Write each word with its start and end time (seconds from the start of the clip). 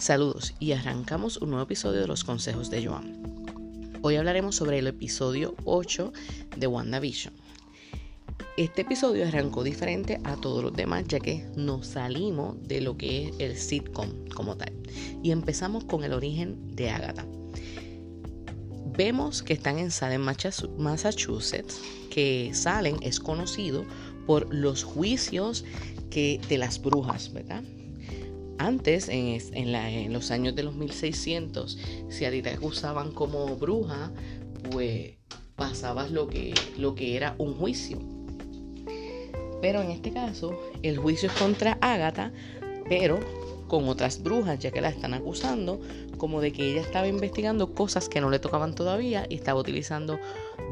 Saludos 0.00 0.54
y 0.58 0.72
arrancamos 0.72 1.36
un 1.36 1.50
nuevo 1.50 1.64
episodio 1.64 2.00
de 2.00 2.06
los 2.06 2.24
consejos 2.24 2.70
de 2.70 2.86
Joan. 2.86 3.22
Hoy 4.00 4.16
hablaremos 4.16 4.56
sobre 4.56 4.78
el 4.78 4.86
episodio 4.86 5.54
8 5.66 6.14
de 6.56 6.66
WandaVision. 6.66 7.34
Este 8.56 8.80
episodio 8.80 9.28
arrancó 9.28 9.62
diferente 9.62 10.18
a 10.24 10.36
todos 10.36 10.64
los 10.64 10.72
demás 10.72 11.04
ya 11.06 11.20
que 11.20 11.46
nos 11.54 11.86
salimos 11.86 12.56
de 12.66 12.80
lo 12.80 12.96
que 12.96 13.28
es 13.28 13.34
el 13.40 13.58
sitcom 13.58 14.08
como 14.34 14.56
tal 14.56 14.72
y 15.22 15.32
empezamos 15.32 15.84
con 15.84 16.02
el 16.02 16.14
origen 16.14 16.74
de 16.74 16.88
Agatha. 16.88 17.26
Vemos 18.96 19.42
que 19.42 19.52
están 19.52 19.78
en 19.78 19.90
Salem, 19.90 20.26
Massachusetts, 20.78 21.78
que 22.08 22.52
Salem 22.54 22.96
es 23.02 23.20
conocido 23.20 23.84
por 24.26 24.52
los 24.52 24.82
juicios 24.82 25.62
que, 26.08 26.40
de 26.48 26.56
las 26.56 26.80
brujas, 26.80 27.34
¿verdad? 27.34 27.62
Antes, 28.60 29.08
en, 29.08 30.12
los 30.12 30.30
años 30.30 30.54
de 30.54 30.62
los 30.62 30.74
1600, 30.74 31.78
si 32.10 32.26
a 32.26 32.30
ti 32.30 32.42
te 32.42 32.50
acusaban 32.50 33.10
como 33.10 33.56
bruja, 33.56 34.12
pues 34.70 35.14
pasabas 35.56 36.10
lo 36.10 36.28
que, 36.28 36.52
lo 36.76 36.94
que 36.94 37.16
era 37.16 37.34
un 37.38 37.54
juicio. 37.54 37.98
Pero 39.62 39.80
en 39.80 39.90
este 39.90 40.12
caso, 40.12 40.60
el 40.82 40.98
juicio 40.98 41.30
es 41.30 41.38
contra 41.38 41.78
Ágata, 41.80 42.34
pero 42.86 43.18
con 43.66 43.88
otras 43.88 44.22
brujas, 44.22 44.58
ya 44.58 44.70
que 44.70 44.82
la 44.82 44.90
están 44.90 45.14
acusando 45.14 45.80
como 46.18 46.42
de 46.42 46.52
que 46.52 46.70
ella 46.70 46.82
estaba 46.82 47.08
investigando 47.08 47.72
cosas 47.72 48.10
que 48.10 48.20
no 48.20 48.28
le 48.28 48.40
tocaban 48.40 48.74
todavía 48.74 49.24
y 49.30 49.36
estaba 49.36 49.58
utilizando 49.58 50.20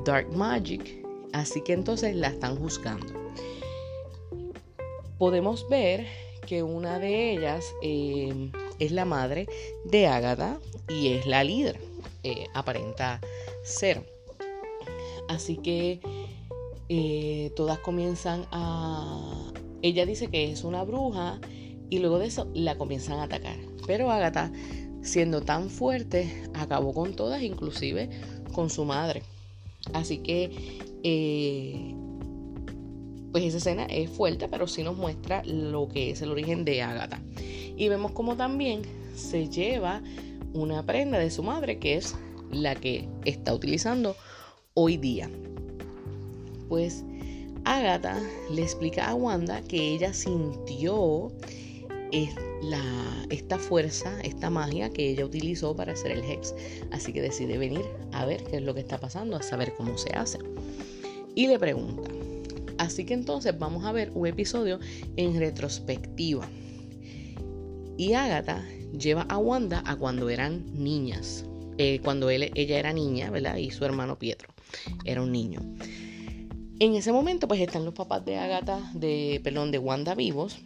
dark 0.04 0.30
magic. 0.36 1.06
Así 1.32 1.62
que 1.62 1.72
entonces 1.72 2.14
la 2.14 2.28
están 2.28 2.56
juzgando. 2.56 3.14
Podemos 5.16 5.66
ver 5.70 6.27
que 6.48 6.62
una 6.62 6.98
de 6.98 7.32
ellas 7.32 7.74
eh, 7.82 8.50
es 8.78 8.90
la 8.90 9.04
madre 9.04 9.46
de 9.84 10.06
Ágata 10.06 10.58
y 10.88 11.08
es 11.08 11.26
la 11.26 11.44
líder, 11.44 11.78
eh, 12.24 12.46
aparenta 12.54 13.20
ser. 13.62 14.10
Así 15.28 15.58
que 15.58 16.00
eh, 16.88 17.52
todas 17.54 17.78
comienzan 17.80 18.46
a... 18.50 19.52
Ella 19.82 20.06
dice 20.06 20.28
que 20.28 20.50
es 20.50 20.64
una 20.64 20.84
bruja 20.84 21.38
y 21.90 21.98
luego 21.98 22.18
de 22.18 22.28
eso 22.28 22.48
la 22.54 22.78
comienzan 22.78 23.18
a 23.18 23.24
atacar. 23.24 23.58
Pero 23.86 24.10
Ágata, 24.10 24.50
siendo 25.02 25.42
tan 25.42 25.68
fuerte, 25.68 26.44
acabó 26.54 26.94
con 26.94 27.14
todas, 27.14 27.42
inclusive 27.42 28.08
con 28.54 28.70
su 28.70 28.86
madre. 28.86 29.22
Así 29.92 30.18
que 30.18 30.50
pues 33.38 33.54
esa 33.54 33.70
escena 33.70 33.84
es 33.84 34.10
fuerte, 34.10 34.48
pero 34.48 34.66
sí 34.66 34.82
nos 34.82 34.96
muestra 34.96 35.44
lo 35.44 35.86
que 35.86 36.10
es 36.10 36.22
el 36.22 36.32
origen 36.32 36.64
de 36.64 36.82
Agatha. 36.82 37.20
Y 37.76 37.88
vemos 37.88 38.10
como 38.10 38.36
también 38.36 38.82
se 39.14 39.48
lleva 39.48 40.02
una 40.54 40.84
prenda 40.84 41.20
de 41.20 41.30
su 41.30 41.44
madre, 41.44 41.78
que 41.78 41.94
es 41.94 42.16
la 42.50 42.74
que 42.74 43.08
está 43.24 43.54
utilizando 43.54 44.16
hoy 44.74 44.96
día. 44.96 45.30
Pues 46.68 47.04
Agatha 47.64 48.20
le 48.50 48.62
explica 48.62 49.08
a 49.08 49.14
Wanda 49.14 49.62
que 49.62 49.94
ella 49.94 50.12
sintió 50.12 51.30
esta 53.30 53.56
fuerza, 53.56 54.20
esta 54.22 54.50
magia 54.50 54.90
que 54.90 55.10
ella 55.10 55.24
utilizó 55.24 55.76
para 55.76 55.92
hacer 55.92 56.10
el 56.10 56.24
Hex. 56.24 56.56
Así 56.90 57.12
que 57.12 57.22
decide 57.22 57.56
venir 57.56 57.84
a 58.10 58.26
ver 58.26 58.42
qué 58.42 58.56
es 58.56 58.62
lo 58.62 58.74
que 58.74 58.80
está 58.80 58.98
pasando, 58.98 59.36
a 59.36 59.42
saber 59.44 59.74
cómo 59.76 59.96
se 59.96 60.10
hace. 60.16 60.38
Y 61.36 61.46
le 61.46 61.56
pregunta, 61.56 62.07
Así 62.78 63.04
que 63.04 63.14
entonces 63.14 63.58
vamos 63.58 63.84
a 63.84 63.92
ver 63.92 64.10
un 64.14 64.26
episodio 64.26 64.78
en 65.16 65.38
retrospectiva. 65.38 66.48
Y 67.96 68.14
Agatha 68.14 68.64
lleva 68.96 69.22
a 69.22 69.38
Wanda 69.38 69.82
a 69.84 69.96
cuando 69.96 70.30
eran 70.30 70.64
niñas. 70.72 71.44
Eh, 71.76 72.00
cuando 72.02 72.30
ella 72.30 72.78
era 72.78 72.92
niña, 72.92 73.30
¿verdad? 73.30 73.56
Y 73.56 73.70
su 73.70 73.84
hermano 73.84 74.18
Pietro 74.18 74.48
era 75.04 75.22
un 75.22 75.32
niño. 75.32 75.60
En 76.80 76.94
ese 76.94 77.12
momento, 77.12 77.48
pues 77.48 77.60
están 77.60 77.84
los 77.84 77.94
papás 77.94 78.24
de 78.24 78.36
Agatha, 78.36 78.90
de, 78.94 79.40
perdón, 79.42 79.72
de 79.72 79.78
Wanda 79.78 80.14
vivos. 80.14 80.58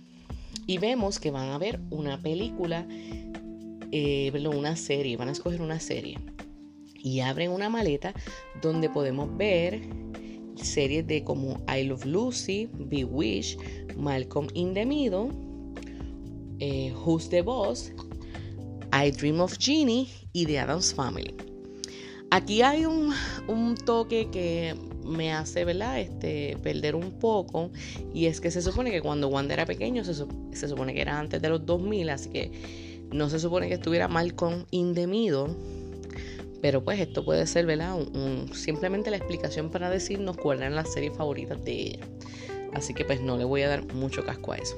Y 0.66 0.78
vemos 0.78 1.18
que 1.18 1.30
van 1.30 1.48
a 1.50 1.58
ver 1.58 1.80
una 1.90 2.20
película, 2.20 2.86
eh, 3.90 4.30
una 4.54 4.76
serie, 4.76 5.16
van 5.16 5.28
a 5.28 5.32
escoger 5.32 5.62
una 5.62 5.80
serie. 5.80 6.18
Y 7.02 7.20
abren 7.20 7.50
una 7.50 7.68
maleta 7.68 8.14
donde 8.60 8.88
podemos 8.88 9.36
ver 9.36 9.82
series 10.62 11.06
de 11.06 11.24
como 11.24 11.60
I 11.68 11.84
Love 11.84 12.04
Lucy, 12.06 12.68
Bewitched, 12.72 13.58
Malcolm 13.96 14.48
in 14.54 14.74
the 14.74 14.86
Middle, 14.86 15.30
eh, 16.58 16.92
Who's 17.04 17.28
the 17.28 17.42
Boss, 17.42 17.92
I 18.92 19.10
Dream 19.10 19.40
of 19.40 19.58
Jeannie 19.58 20.08
y 20.32 20.46
The 20.46 20.58
Adams 20.60 20.94
Family. 20.94 21.34
Aquí 22.30 22.62
hay 22.62 22.86
un, 22.86 23.12
toque 23.84 24.28
que 24.30 24.74
me 25.04 25.32
hace 25.32 25.64
¿verdad? 25.64 26.00
Este, 26.00 26.56
perder 26.62 26.94
un 26.94 27.12
poco 27.18 27.70
y 28.14 28.26
es 28.26 28.40
que 28.40 28.50
se 28.50 28.62
supone 28.62 28.90
que 28.90 29.02
cuando 29.02 29.28
Wanda 29.28 29.52
era 29.52 29.66
pequeño 29.66 30.04
se, 30.04 30.14
se 30.14 30.68
supone 30.68 30.94
que 30.94 31.02
era 31.02 31.18
antes 31.18 31.42
de 31.42 31.48
los 31.50 31.66
2000 31.66 32.08
así 32.08 32.30
que 32.30 32.52
no 33.12 33.28
se 33.28 33.38
supone 33.38 33.68
que 33.68 33.74
estuviera 33.74 34.08
Malcolm 34.08 34.64
in 34.70 34.94
the 34.94 35.06
Middle 35.06 35.54
pero 36.62 36.82
pues 36.82 37.00
esto 37.00 37.24
puede 37.24 37.46
ser, 37.46 37.66
¿verdad? 37.66 37.98
simplemente 38.54 39.10
la 39.10 39.16
explicación 39.16 39.68
para 39.68 39.90
decirnos 39.90 40.36
cuáles 40.36 40.62
eran 40.62 40.76
las 40.76 40.92
series 40.92 41.14
favoritas 41.14 41.62
de 41.64 41.72
ella. 41.72 42.06
Así 42.72 42.94
que 42.94 43.04
pues 43.04 43.20
no 43.20 43.36
le 43.36 43.44
voy 43.44 43.62
a 43.62 43.68
dar 43.68 43.92
mucho 43.92 44.24
casco 44.24 44.52
a 44.52 44.56
eso. 44.56 44.76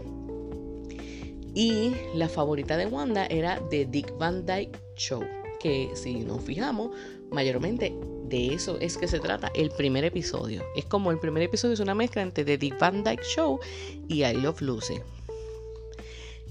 Y 1.54 1.92
la 2.14 2.28
favorita 2.28 2.76
de 2.76 2.86
Wanda 2.86 3.26
era 3.26 3.60
The 3.68 3.84
Dick 3.84 4.16
Van 4.18 4.44
Dyke 4.44 4.76
Show, 4.96 5.22
que 5.60 5.90
si 5.94 6.20
nos 6.20 6.42
fijamos, 6.42 6.90
mayormente 7.30 7.94
de 8.24 8.54
eso 8.54 8.78
es 8.80 8.96
que 8.96 9.06
se 9.06 9.20
trata 9.20 9.52
el 9.54 9.70
primer 9.70 10.04
episodio. 10.04 10.64
Es 10.74 10.86
como 10.86 11.10
el 11.10 11.20
primer 11.20 11.42
episodio 11.42 11.74
es 11.74 11.80
una 11.80 11.94
mezcla 11.94 12.22
entre 12.22 12.44
The 12.44 12.56
Dick 12.56 12.78
Van 12.78 13.04
Dyke 13.04 13.22
Show 13.22 13.60
y 14.08 14.24
I 14.24 14.32
Love 14.32 14.62
Lucy. 14.62 14.94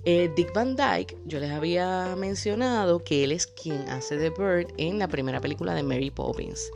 Eh, 0.06 0.30
Dick 0.36 0.53
Van 0.53 0.75
Dyke, 0.75 1.18
yo 1.25 1.40
les 1.40 1.50
había 1.52 2.14
mencionado 2.18 3.03
que 3.06 3.24
él 3.24 3.31
es 3.31 3.47
quien 3.47 3.88
hace 3.88 4.18
de 4.18 4.30
Bird 4.31 4.68
en 4.78 5.00
la 5.00 5.08
primera 5.08 5.40
película 5.40 5.74
de 5.74 5.81
Mary 5.81 6.09
Poppins. 6.09 6.69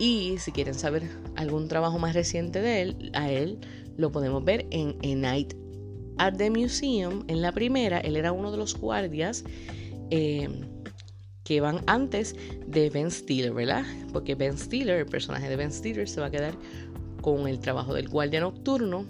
Y 0.00 0.36
si 0.38 0.50
quieren 0.50 0.74
saber 0.74 1.08
algún 1.36 1.68
trabajo 1.68 1.98
más 2.00 2.14
reciente 2.14 2.60
de 2.60 2.82
él, 2.82 3.10
a 3.14 3.30
él 3.30 3.60
lo 3.96 4.10
podemos 4.10 4.44
ver 4.44 4.66
en 4.70 4.96
A 5.04 5.14
Night 5.14 5.54
at 6.18 6.34
the 6.38 6.50
Museum. 6.50 7.24
En 7.28 7.40
la 7.40 7.52
primera, 7.52 8.00
él 8.00 8.16
era 8.16 8.32
uno 8.32 8.50
de 8.50 8.58
los 8.58 8.76
guardias 8.76 9.44
eh, 10.10 10.48
que 11.44 11.60
van 11.60 11.82
antes 11.86 12.34
de 12.66 12.90
Ben 12.90 13.12
Stiller, 13.12 13.52
¿verdad? 13.52 13.84
Porque 14.12 14.34
Ben 14.34 14.58
Stiller, 14.58 14.98
el 14.98 15.06
personaje 15.06 15.48
de 15.48 15.54
Ben 15.54 15.70
Stiller, 15.70 16.08
se 16.08 16.20
va 16.20 16.26
a 16.26 16.30
quedar 16.30 16.54
con 17.22 17.46
el 17.46 17.60
trabajo 17.60 17.94
del 17.94 18.08
guardia 18.08 18.40
nocturno. 18.40 19.06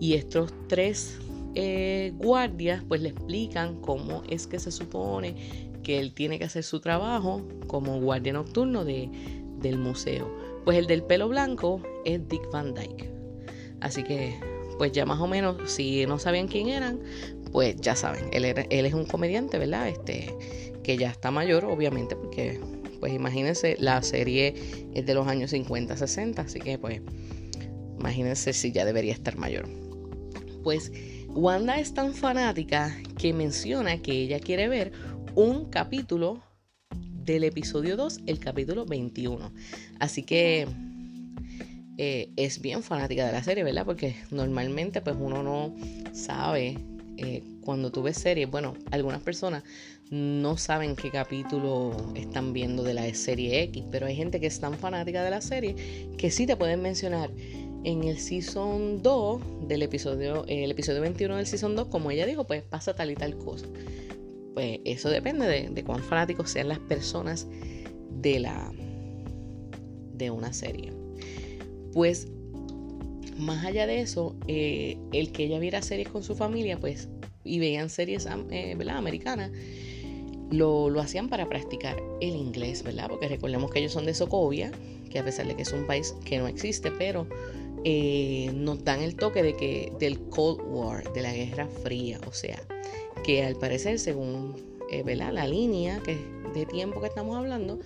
Y 0.00 0.14
estos 0.14 0.54
tres 0.68 1.18
eh, 1.54 2.12
guardias 2.16 2.82
pues 2.86 3.00
le 3.00 3.10
explican 3.10 3.80
cómo 3.80 4.22
es 4.28 4.46
que 4.46 4.58
se 4.58 4.70
supone 4.70 5.34
que 5.82 5.98
él 5.98 6.12
tiene 6.12 6.38
que 6.38 6.44
hacer 6.44 6.62
su 6.62 6.80
trabajo 6.80 7.46
como 7.66 8.00
guardia 8.00 8.32
nocturno 8.32 8.84
de, 8.84 9.10
del 9.60 9.78
museo. 9.78 10.30
Pues 10.64 10.76
el 10.76 10.86
del 10.86 11.02
pelo 11.02 11.28
blanco 11.28 11.80
es 12.04 12.26
Dick 12.28 12.50
Van 12.50 12.74
Dyke. 12.74 13.10
Así 13.80 14.02
que 14.02 14.38
pues 14.76 14.92
ya 14.92 15.04
más 15.06 15.20
o 15.20 15.26
menos 15.26 15.56
si 15.70 16.06
no 16.06 16.18
sabían 16.18 16.46
quién 16.46 16.68
eran, 16.68 17.00
pues 17.52 17.76
ya 17.76 17.96
saben, 17.96 18.28
él, 18.32 18.44
él 18.44 18.86
es 18.86 18.94
un 18.94 19.06
comediante, 19.06 19.58
¿verdad? 19.58 19.88
Este, 19.88 20.34
que 20.82 20.96
ya 20.96 21.10
está 21.10 21.30
mayor, 21.30 21.64
obviamente, 21.64 22.14
porque 22.14 22.60
pues 23.00 23.12
imagínense, 23.12 23.76
la 23.78 24.02
serie 24.02 24.54
es 24.94 25.06
de 25.06 25.14
los 25.14 25.26
años 25.26 25.50
50, 25.50 25.96
60, 25.96 26.42
así 26.42 26.58
que 26.58 26.78
pues 26.78 27.00
imagínense 27.98 28.52
si 28.52 28.72
ya 28.72 28.84
debería 28.84 29.12
estar 29.12 29.36
mayor. 29.36 29.68
Pues 30.62 30.92
Wanda 31.38 31.78
es 31.78 31.94
tan 31.94 32.14
fanática 32.14 32.92
que 33.16 33.32
menciona 33.32 34.02
que 34.02 34.10
ella 34.10 34.40
quiere 34.40 34.66
ver 34.66 34.90
un 35.36 35.66
capítulo 35.66 36.42
del 37.24 37.44
episodio 37.44 37.96
2, 37.96 38.22
el 38.26 38.40
capítulo 38.40 38.84
21. 38.84 39.52
Así 40.00 40.24
que 40.24 40.66
eh, 41.96 42.32
es 42.34 42.60
bien 42.60 42.82
fanática 42.82 43.24
de 43.24 43.30
la 43.30 43.44
serie, 43.44 43.62
¿verdad? 43.62 43.86
Porque 43.86 44.16
normalmente 44.32 45.00
pues 45.00 45.14
uno 45.16 45.44
no 45.44 45.76
sabe 46.12 46.76
eh, 47.18 47.44
cuando 47.60 47.92
tú 47.92 48.02
ves 48.02 48.18
series, 48.18 48.50
bueno, 48.50 48.74
algunas 48.90 49.22
personas 49.22 49.62
no 50.10 50.56
saben 50.56 50.96
qué 50.96 51.12
capítulo 51.12 51.94
están 52.16 52.52
viendo 52.52 52.82
de 52.82 52.94
la 52.94 53.14
serie 53.14 53.62
X, 53.62 53.84
pero 53.92 54.06
hay 54.06 54.16
gente 54.16 54.40
que 54.40 54.48
es 54.48 54.58
tan 54.58 54.74
fanática 54.74 55.22
de 55.22 55.30
la 55.30 55.40
serie 55.40 56.08
que 56.18 56.32
sí 56.32 56.46
te 56.46 56.56
pueden 56.56 56.82
mencionar 56.82 57.30
en 57.84 58.04
el 58.04 58.18
Season 58.18 59.02
2 59.02 59.68
del 59.68 59.82
episodio, 59.82 60.44
el 60.48 60.70
episodio 60.70 61.00
21 61.00 61.36
del 61.36 61.46
Season 61.46 61.76
2, 61.76 61.88
como 61.88 62.10
ella 62.10 62.26
dijo, 62.26 62.46
pues 62.46 62.62
pasa 62.62 62.94
tal 62.94 63.10
y 63.10 63.14
tal 63.14 63.36
cosa. 63.38 63.66
Pues 64.54 64.80
eso 64.84 65.08
depende 65.10 65.46
de, 65.46 65.84
cuán 65.84 66.02
fanáticos 66.02 66.50
sean 66.50 66.68
las 66.68 66.80
personas 66.80 67.46
de 68.10 68.40
la 68.40 68.72
de 70.14 70.30
una 70.30 70.52
serie. 70.52 70.92
Pues 71.92 72.26
más 73.38 73.64
allá 73.64 73.86
de 73.86 74.00
eso, 74.00 74.34
eh, 74.48 74.98
el 75.12 75.30
que 75.30 75.44
ella 75.44 75.60
viera 75.60 75.80
series 75.80 76.08
con 76.08 76.24
su 76.24 76.34
familia, 76.34 76.78
pues, 76.78 77.08
y 77.44 77.60
veían 77.60 77.88
series 77.88 78.26
eh, 78.50 78.76
americanas, 78.90 79.52
lo, 80.50 80.90
lo, 80.90 81.00
hacían 81.00 81.28
para 81.28 81.48
practicar 81.48 81.96
el 82.20 82.34
inglés, 82.34 82.82
¿verdad? 82.82 83.08
Porque 83.08 83.28
recordemos 83.28 83.70
que 83.70 83.78
ellos 83.78 83.92
son 83.92 84.06
de 84.06 84.14
Sokovia, 84.14 84.72
que 85.08 85.18
a 85.20 85.24
pesar 85.24 85.46
de 85.46 85.54
que 85.54 85.62
es 85.62 85.72
un 85.72 85.86
país 85.86 86.14
que 86.24 86.38
no 86.38 86.48
existe, 86.48 86.90
pero 86.90 87.28
eh, 87.84 88.50
nos 88.54 88.84
dan 88.84 89.02
el 89.02 89.16
toque 89.16 89.42
de 89.42 89.54
que 89.54 89.92
del 89.98 90.18
Cold 90.30 90.60
War, 90.66 91.12
de 91.12 91.22
la 91.22 91.32
Guerra 91.32 91.68
Fría, 91.82 92.20
o 92.26 92.32
sea, 92.32 92.60
que 93.24 93.44
al 93.44 93.56
parecer, 93.56 93.98
según 93.98 94.54
eh, 94.90 95.16
la 95.16 95.46
línea 95.46 96.00
que, 96.00 96.18
de 96.54 96.66
tiempo 96.66 97.00
que 97.00 97.08
estamos 97.08 97.36
hablando, 97.36 97.78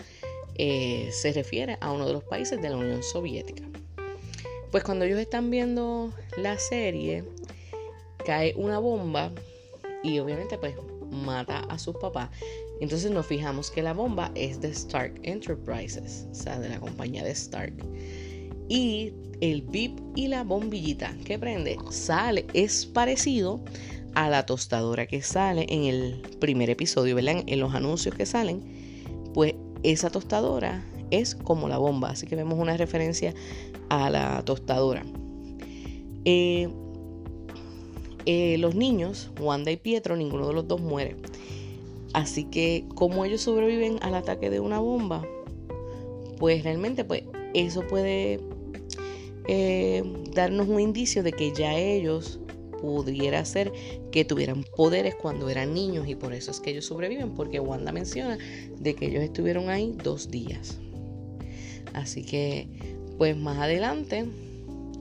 eh, 0.56 1.08
se 1.12 1.32
refiere 1.32 1.78
a 1.80 1.92
uno 1.92 2.06
de 2.06 2.12
los 2.12 2.24
países 2.24 2.60
de 2.60 2.70
la 2.70 2.76
Unión 2.76 3.02
Soviética. 3.02 3.64
Pues 4.70 4.84
cuando 4.84 5.04
ellos 5.04 5.18
están 5.18 5.50
viendo 5.50 6.12
la 6.36 6.58
serie, 6.58 7.24
cae 8.24 8.54
una 8.56 8.78
bomba 8.78 9.32
y 10.02 10.18
obviamente 10.18 10.56
pues 10.58 10.74
mata 11.10 11.60
a 11.68 11.78
sus 11.78 11.96
papás. 11.96 12.30
Entonces 12.80 13.10
nos 13.10 13.26
fijamos 13.26 13.70
que 13.70 13.82
la 13.82 13.92
bomba 13.92 14.32
es 14.34 14.60
de 14.60 14.68
Stark 14.68 15.20
Enterprises, 15.22 16.26
o 16.30 16.34
sea, 16.34 16.58
de 16.58 16.68
la 16.68 16.80
compañía 16.80 17.22
de 17.22 17.30
Stark. 17.30 17.74
Y 18.68 19.12
el 19.40 19.62
bip 19.62 19.98
y 20.14 20.28
la 20.28 20.44
bombillita 20.44 21.14
que 21.24 21.38
prende 21.38 21.76
sale, 21.90 22.46
es 22.54 22.86
parecido 22.86 23.60
a 24.14 24.28
la 24.28 24.46
tostadora 24.46 25.06
que 25.06 25.22
sale 25.22 25.66
en 25.68 25.84
el 25.84 26.22
primer 26.38 26.70
episodio, 26.70 27.14
¿verdad? 27.16 27.42
En 27.46 27.60
los 27.60 27.74
anuncios 27.74 28.14
que 28.14 28.26
salen, 28.26 28.62
pues 29.34 29.54
esa 29.82 30.10
tostadora 30.10 30.84
es 31.10 31.34
como 31.34 31.68
la 31.68 31.78
bomba, 31.78 32.10
así 32.10 32.26
que 32.26 32.36
vemos 32.36 32.58
una 32.58 32.76
referencia 32.76 33.34
a 33.88 34.10
la 34.10 34.44
tostadora. 34.44 35.02
Eh, 36.24 36.68
eh, 38.26 38.56
los 38.58 38.74
niños, 38.74 39.30
Wanda 39.40 39.70
y 39.70 39.76
Pietro, 39.76 40.16
ninguno 40.16 40.48
de 40.48 40.54
los 40.54 40.68
dos 40.68 40.80
muere. 40.80 41.16
Así 42.12 42.44
que, 42.44 42.84
como 42.94 43.24
ellos 43.24 43.40
sobreviven 43.40 43.98
al 44.02 44.14
ataque 44.14 44.50
de 44.50 44.60
una 44.60 44.78
bomba, 44.78 45.26
pues 46.38 46.62
realmente, 46.62 47.04
pues 47.04 47.24
eso 47.54 47.86
puede 47.86 48.40
eh, 49.48 50.02
darnos 50.34 50.68
un 50.68 50.80
indicio 50.80 51.22
de 51.22 51.32
que 51.32 51.52
ya 51.52 51.76
ellos 51.76 52.38
pudiera 52.80 53.44
ser 53.44 53.72
que 54.10 54.24
tuvieran 54.24 54.64
poderes 54.76 55.14
cuando 55.14 55.48
eran 55.48 55.72
niños 55.72 56.08
y 56.08 56.16
por 56.16 56.32
eso 56.32 56.50
es 56.50 56.60
que 56.60 56.70
ellos 56.70 56.86
sobreviven, 56.86 57.34
porque 57.34 57.60
Wanda 57.60 57.92
menciona 57.92 58.38
de 58.78 58.94
que 58.94 59.06
ellos 59.06 59.22
estuvieron 59.22 59.70
ahí 59.70 59.96
dos 60.02 60.30
días. 60.30 60.78
Así 61.94 62.24
que, 62.24 62.68
pues 63.18 63.36
más 63.36 63.58
adelante 63.58 64.26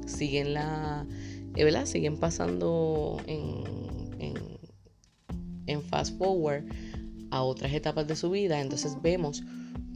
siguen 0.06 0.54
la, 0.54 1.08
eh, 1.56 1.64
¿verdad? 1.64 1.86
Siguen 1.86 2.18
pasando 2.18 3.20
en, 3.26 3.64
en, 4.20 4.36
en 5.66 5.82
fast 5.82 6.18
forward 6.18 6.66
a 7.32 7.42
otras 7.42 7.74
etapas 7.74 8.08
de 8.08 8.16
su 8.16 8.30
vida. 8.30 8.62
Entonces 8.62 8.96
vemos 9.02 9.44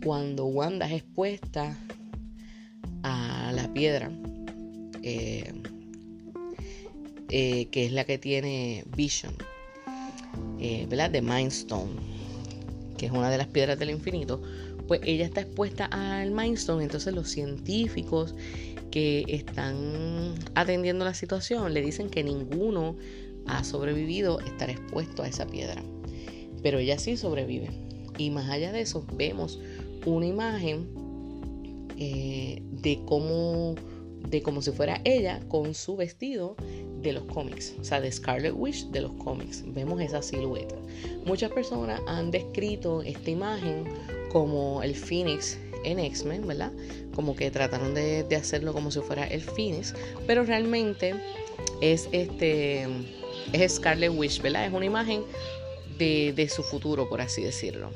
cuando 0.04 0.46
Wanda 0.46 0.88
es 0.88 1.04
expuesta 1.04 1.78
a 3.04 3.52
la 3.54 3.72
piedra 3.74 4.12
eh, 5.08 5.54
eh, 7.30 7.68
que 7.68 7.86
es 7.86 7.92
la 7.92 8.06
que 8.06 8.18
tiene 8.18 8.86
Vision, 8.98 9.36
eh, 10.60 10.88
¿verdad? 10.90 11.12
De 11.12 11.22
Mindstone, 11.22 11.92
que 12.98 13.06
es 13.06 13.12
una 13.12 13.30
de 13.30 13.38
las 13.38 13.46
piedras 13.46 13.78
del 13.78 13.92
infinito, 13.92 14.42
pues 14.88 15.02
ella 15.04 15.26
está 15.26 15.42
expuesta 15.42 15.86
al 15.86 16.32
Mindstone, 16.32 16.84
entonces 16.84 17.14
los 17.14 17.30
científicos 17.30 18.34
que 18.90 19.26
están 19.28 20.34
atendiendo 20.56 21.06
la 21.06 21.14
situación 21.14 21.76
le 21.76 21.82
dicen 21.82 22.10
que 22.10 22.24
ninguno 22.24 22.96
ha 23.46 23.64
sobrevivido 23.64 24.40
estar 24.40 24.72
expuesto 24.72 25.22
a 25.22 25.28
esa 25.28 25.46
piedra, 25.46 25.84
pero 26.64 26.80
ella 26.80 26.98
sí 26.98 27.16
sobrevive. 27.16 27.70
Y 28.18 28.32
más 28.32 28.50
allá 28.50 28.72
de 28.72 28.82
eso, 28.82 29.06
vemos 29.14 29.60
una 30.04 30.26
imagen 30.26 30.88
de 31.96 33.00
cómo 33.06 33.76
de 34.28 34.42
como 34.42 34.62
si 34.62 34.72
fuera 34.72 35.02
ella 35.04 35.40
con 35.48 35.74
su 35.74 35.96
vestido 35.96 36.56
de 37.02 37.14
los 37.14 37.24
cómics, 37.26 37.76
o 37.80 37.84
sea, 37.84 38.02
de 38.02 38.12
Scarlet 38.12 38.54
Witch 38.56 38.88
de 38.88 39.02
los 39.02 39.12
cómics. 39.14 39.64
Vemos 39.68 40.02
esa 40.02 40.22
silueta. 40.22 40.76
Muchas 41.26 41.52
personas 41.52 42.02
han 42.08 42.32
descrito 42.32 43.02
esta 43.02 43.30
imagen 43.30 43.86
como 44.32 44.82
el 44.84 44.96
Phoenix 44.96 45.58
en 45.84 46.00
X-Men, 46.00 46.48
¿verdad? 46.48 46.72
Como 47.14 47.36
que 47.36 47.52
trataron 47.52 47.94
de, 47.94 48.26
hacerlo 48.36 48.74
como 48.74 48.92
si 48.92 49.00
fuera 49.02 49.26
el 49.28 49.42
Phoenix, 49.42 49.94
pero 50.26 50.44
realmente 50.44 51.16
es 51.82 52.10
este 52.12 52.88
es 53.54 53.76
Scarlet 53.76 54.12
Witch, 54.12 54.42
¿verdad? 54.42 54.66
Es 54.66 54.74
una 54.74 54.86
imagen 54.86 55.24
de, 55.98 56.34
de 56.36 56.50
su 56.50 56.64
futuro, 56.64 57.08
por 57.08 57.22
así 57.22 57.44
decirlo. 57.44 57.92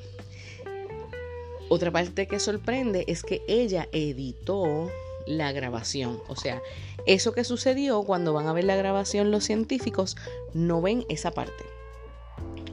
Otra 1.69 1.91
parte 1.91 2.27
que 2.27 2.39
sorprende 2.39 3.05
es 3.07 3.23
que 3.23 3.41
ella 3.47 3.87
editó 3.91 4.89
la 5.29 5.51
grabación. 5.51 6.19
O 6.27 6.35
sea, 6.35 6.61
eso 7.05 7.33
que 7.33 7.43
sucedió 7.43 8.01
cuando 8.03 8.33
van 8.33 8.47
a 8.47 8.53
ver 8.53 8.63
la 8.63 8.75
grabación 8.75 9.29
los 9.29 9.43
científicos 9.43 10.17
no 10.53 10.81
ven 10.81 11.05
esa 11.07 11.31
parte. 11.31 11.63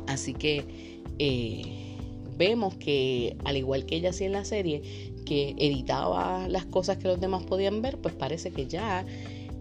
Así 0.06 0.32
que 0.32 1.02
eh, 1.18 1.96
vemos 2.36 2.74
que 2.76 3.36
al 3.44 3.58
igual 3.58 3.84
que 3.84 3.96
ella 3.96 4.10
hacía 4.10 4.26
en 4.26 4.32
la 4.32 4.46
serie, 4.46 5.12
que 5.26 5.54
editaba 5.58 6.48
las 6.48 6.64
cosas 6.64 6.96
que 6.96 7.08
los 7.08 7.20
demás 7.20 7.44
podían 7.44 7.82
ver, 7.82 7.98
pues 7.98 8.14
parece 8.14 8.50
que 8.52 8.66
ya 8.66 9.04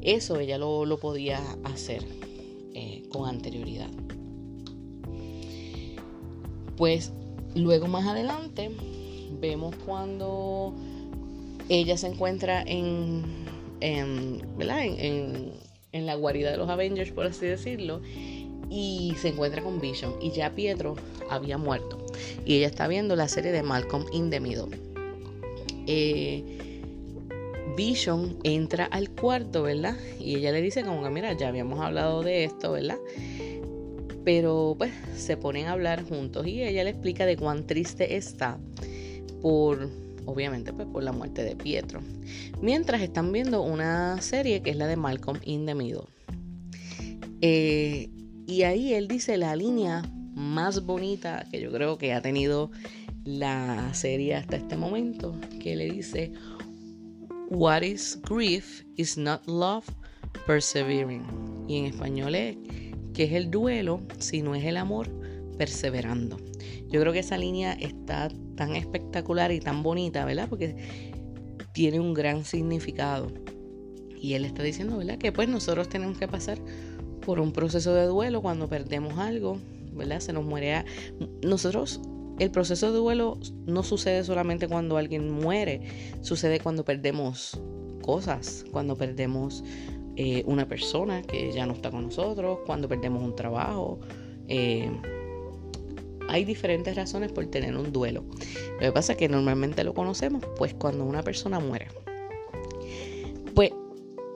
eso 0.01 0.39
ella 0.39 0.57
lo, 0.57 0.98
podía 1.00 1.41
hacer 1.65 2.06
eh, 2.74 3.03
con 3.09 3.27
anterioridad. 3.27 3.89
Pues 6.77 7.12
luego 7.56 7.88
más 7.88 8.06
adelante 8.07 8.71
vemos 9.41 9.75
cuando 9.86 10.74
ella 11.69 11.97
se 11.97 12.07
encuentra 12.07 12.62
en, 12.62 13.23
en, 13.81 14.41
En, 15.91 16.06
la 16.06 16.15
guarida 16.15 16.51
de 16.51 16.57
los 16.57 16.69
Avengers, 16.69 17.12
por 17.12 17.25
así 17.25 17.45
decirlo, 17.45 18.01
y 18.69 19.13
se 19.21 19.29
encuentra 19.29 19.62
con 19.62 19.79
Vision. 19.79 20.13
Y 20.21 20.31
ya 20.31 20.53
Pietro 20.53 20.95
había 21.29 21.57
muerto. 21.57 22.06
Y 22.45 22.57
ella 22.57 22.67
está 22.67 22.88
viendo 22.88 23.15
la 23.15 23.27
serie 23.27 23.51
de 23.51 23.63
Malcolm 23.63 24.06
in 24.12 24.29
the 24.29 24.39
Middle. 24.39 24.77
Eh, 25.88 26.44
Vision 27.77 28.38
entra 28.44 28.85
al 28.85 29.09
cuarto, 29.09 29.63
¿verdad? 29.63 29.95
Y 30.19 30.35
ella 30.35 30.51
le 30.51 30.62
dice 30.62 30.83
como 30.83 31.03
que, 31.03 31.09
mira, 31.09 31.33
ya 31.33 31.47
habíamos 31.47 31.79
hablado 31.79 32.23
de 32.23 32.44
esto, 32.44 32.73
¿verdad? 32.73 32.97
Pero 34.24 34.75
pues 34.77 34.91
se 35.15 35.38
ponen 35.38 35.67
a 35.67 35.74
hablar 35.74 36.03
juntos 36.03 36.48
y 36.48 36.63
ella 36.63 36.84
le 36.84 36.89
explica 36.89 37.25
de 37.25 37.38
cuán 37.38 37.67
triste 37.67 38.15
está 38.15 38.57
por 39.41 39.89
obviamente 40.25 40.74
pues 40.74 40.88
por 40.88 41.03
la 41.03 41.12
muerte 41.12 41.44
de 41.44 41.55
Pietro. 41.55 42.01
Mientras 42.62 43.01
están 43.01 43.32
viendo 43.32 43.62
una 43.62 44.22
serie 44.22 44.62
que 44.62 44.72
es 44.72 44.75
la 44.75 44.88
de 44.88 44.96
Malcolm 44.96 45.39
in 45.44 45.65
the 45.65 45.75
Middle. 45.75 46.05
Eh, 47.41 48.10
y 48.48 48.63
ahí 48.63 48.94
él 48.94 49.08
dice 49.08 49.38
la 49.38 49.55
línea 49.55 50.03
más 50.34 50.86
bonita 50.86 51.46
que 51.51 51.62
yo 51.62 51.72
creo 51.72 51.98
que 51.98 52.13
ha 52.13 52.22
tenido 52.22 52.72
la 53.24 53.94
serie 53.94 54.36
hasta 54.36 54.58
este 54.58 54.77
momento, 54.77 55.36
que 55.60 55.75
le 55.75 55.89
dice, 55.91 56.32
What 57.50 57.82
is 57.82 58.20
grief 58.27 58.84
is 58.96 59.17
not 59.17 59.46
love 59.48 59.86
persevering. 60.46 61.24
Y 61.67 61.77
en 61.77 61.86
español 61.86 62.36
es, 62.36 62.58
que 63.13 63.24
es 63.24 63.32
el 63.34 63.50
duelo 63.50 64.01
si 64.20 64.41
no 64.41 64.55
es 64.55 64.63
el 64.65 64.77
amor 64.77 65.10
perseverando. 65.57 66.38
Yo 66.89 67.01
creo 67.01 67.13
que 67.13 67.19
esa 67.19 67.38
línea 67.38 67.74
está 67.74 68.29
tan 68.55 68.75
espectacular 68.75 69.51
y 69.51 69.59
tan 69.59 69.83
bonita, 69.83 70.25
¿verdad? 70.25 70.47
Porque 70.50 70.75
tiene 71.74 72.00
un 72.00 72.13
gran 72.13 72.45
significado. 72.45 73.31
Y 74.19 74.33
él 74.33 74.45
está 74.45 74.63
diciendo, 74.63 74.97
¿verdad? 74.97 75.17
Que 75.17 75.31
pues 75.31 75.50
nosotros 75.50 75.89
tenemos 75.89 76.17
que 76.17 76.27
pasar 76.27 76.57
por 77.25 77.39
un 77.39 77.51
proceso 77.51 77.93
de 77.93 78.05
duelo 78.05 78.41
cuando 78.41 78.69
perdemos 78.69 79.17
algo, 79.17 79.59
¿verdad? 79.93 80.19
Se 80.19 80.31
nos 80.33 80.45
muere. 80.45 80.75
A... 80.75 80.85
Nosotros, 81.43 82.00
el 82.39 82.51
proceso 82.51 82.91
de 82.91 82.97
duelo 82.97 83.38
no 83.65 83.83
sucede 83.83 84.24
solamente 84.24 84.67
cuando 84.67 84.97
alguien 84.97 85.29
muere, 85.29 85.81
sucede 86.21 86.59
cuando 86.59 86.85
perdemos 86.85 87.59
cosas, 88.01 88.65
cuando 88.71 88.95
perdemos 88.95 89.63
eh, 90.15 90.43
una 90.45 90.67
persona 90.67 91.24
que 91.24 91.51
ya 91.51 91.65
no 91.65 91.74
está 91.74 91.91
con 91.91 92.03
nosotros, 92.03 92.59
cuando 92.65 92.88
perdemos 92.88 93.21
un 93.21 93.35
trabajo. 93.35 94.00
Eh, 94.47 94.89
hay 96.29 96.46
diferentes 96.46 96.96
razones 96.96 97.32
por 97.32 97.46
tener 97.48 97.75
un 97.75 97.91
duelo. 97.91 98.24
Lo 98.74 98.79
que 98.79 98.91
pasa 98.91 99.13
es 99.13 99.17
que 99.17 99.29
normalmente 99.29 99.84
lo 99.84 99.94
conocemos 99.94 100.44
pues 100.58 100.74
cuando 100.74 101.05
una 101.05 101.24
persona 101.24 101.60
muere. 101.60 101.88
Pues 103.53 103.72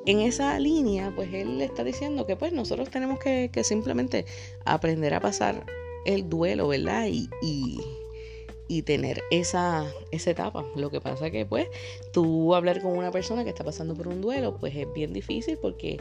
en 0.05 0.21
esa 0.21 0.57
línea, 0.59 1.11
pues 1.15 1.33
él 1.33 1.57
le 1.57 1.65
está 1.65 1.83
diciendo 1.83 2.25
que 2.25 2.35
pues 2.35 2.53
nosotros 2.53 2.89
tenemos 2.89 3.19
que, 3.19 3.51
simplemente 3.63 4.25
aprender 4.65 5.13
a 5.13 5.19
pasar 5.19 5.65
el 6.05 6.29
duelo, 6.29 6.67
¿verdad? 6.67 7.07
Y, 7.07 7.29
y, 7.41 8.81
tener 8.83 9.21
esa, 9.29 9.85
esa 10.11 10.31
etapa. 10.31 10.65
Lo 10.75 10.89
que 10.89 11.01
pasa 11.01 11.27
es 11.27 11.31
que 11.31 11.45
pues 11.45 11.67
tú 12.13 12.55
hablar 12.55 12.81
con 12.81 12.97
una 12.97 13.11
persona 13.11 13.43
que 13.43 13.49
está 13.49 13.63
pasando 13.63 13.93
por 13.93 14.07
un 14.07 14.21
duelo, 14.21 14.57
pues 14.57 14.75
es 14.75 14.91
bien 14.93 15.11
difícil 15.11 15.57
porque 15.57 15.99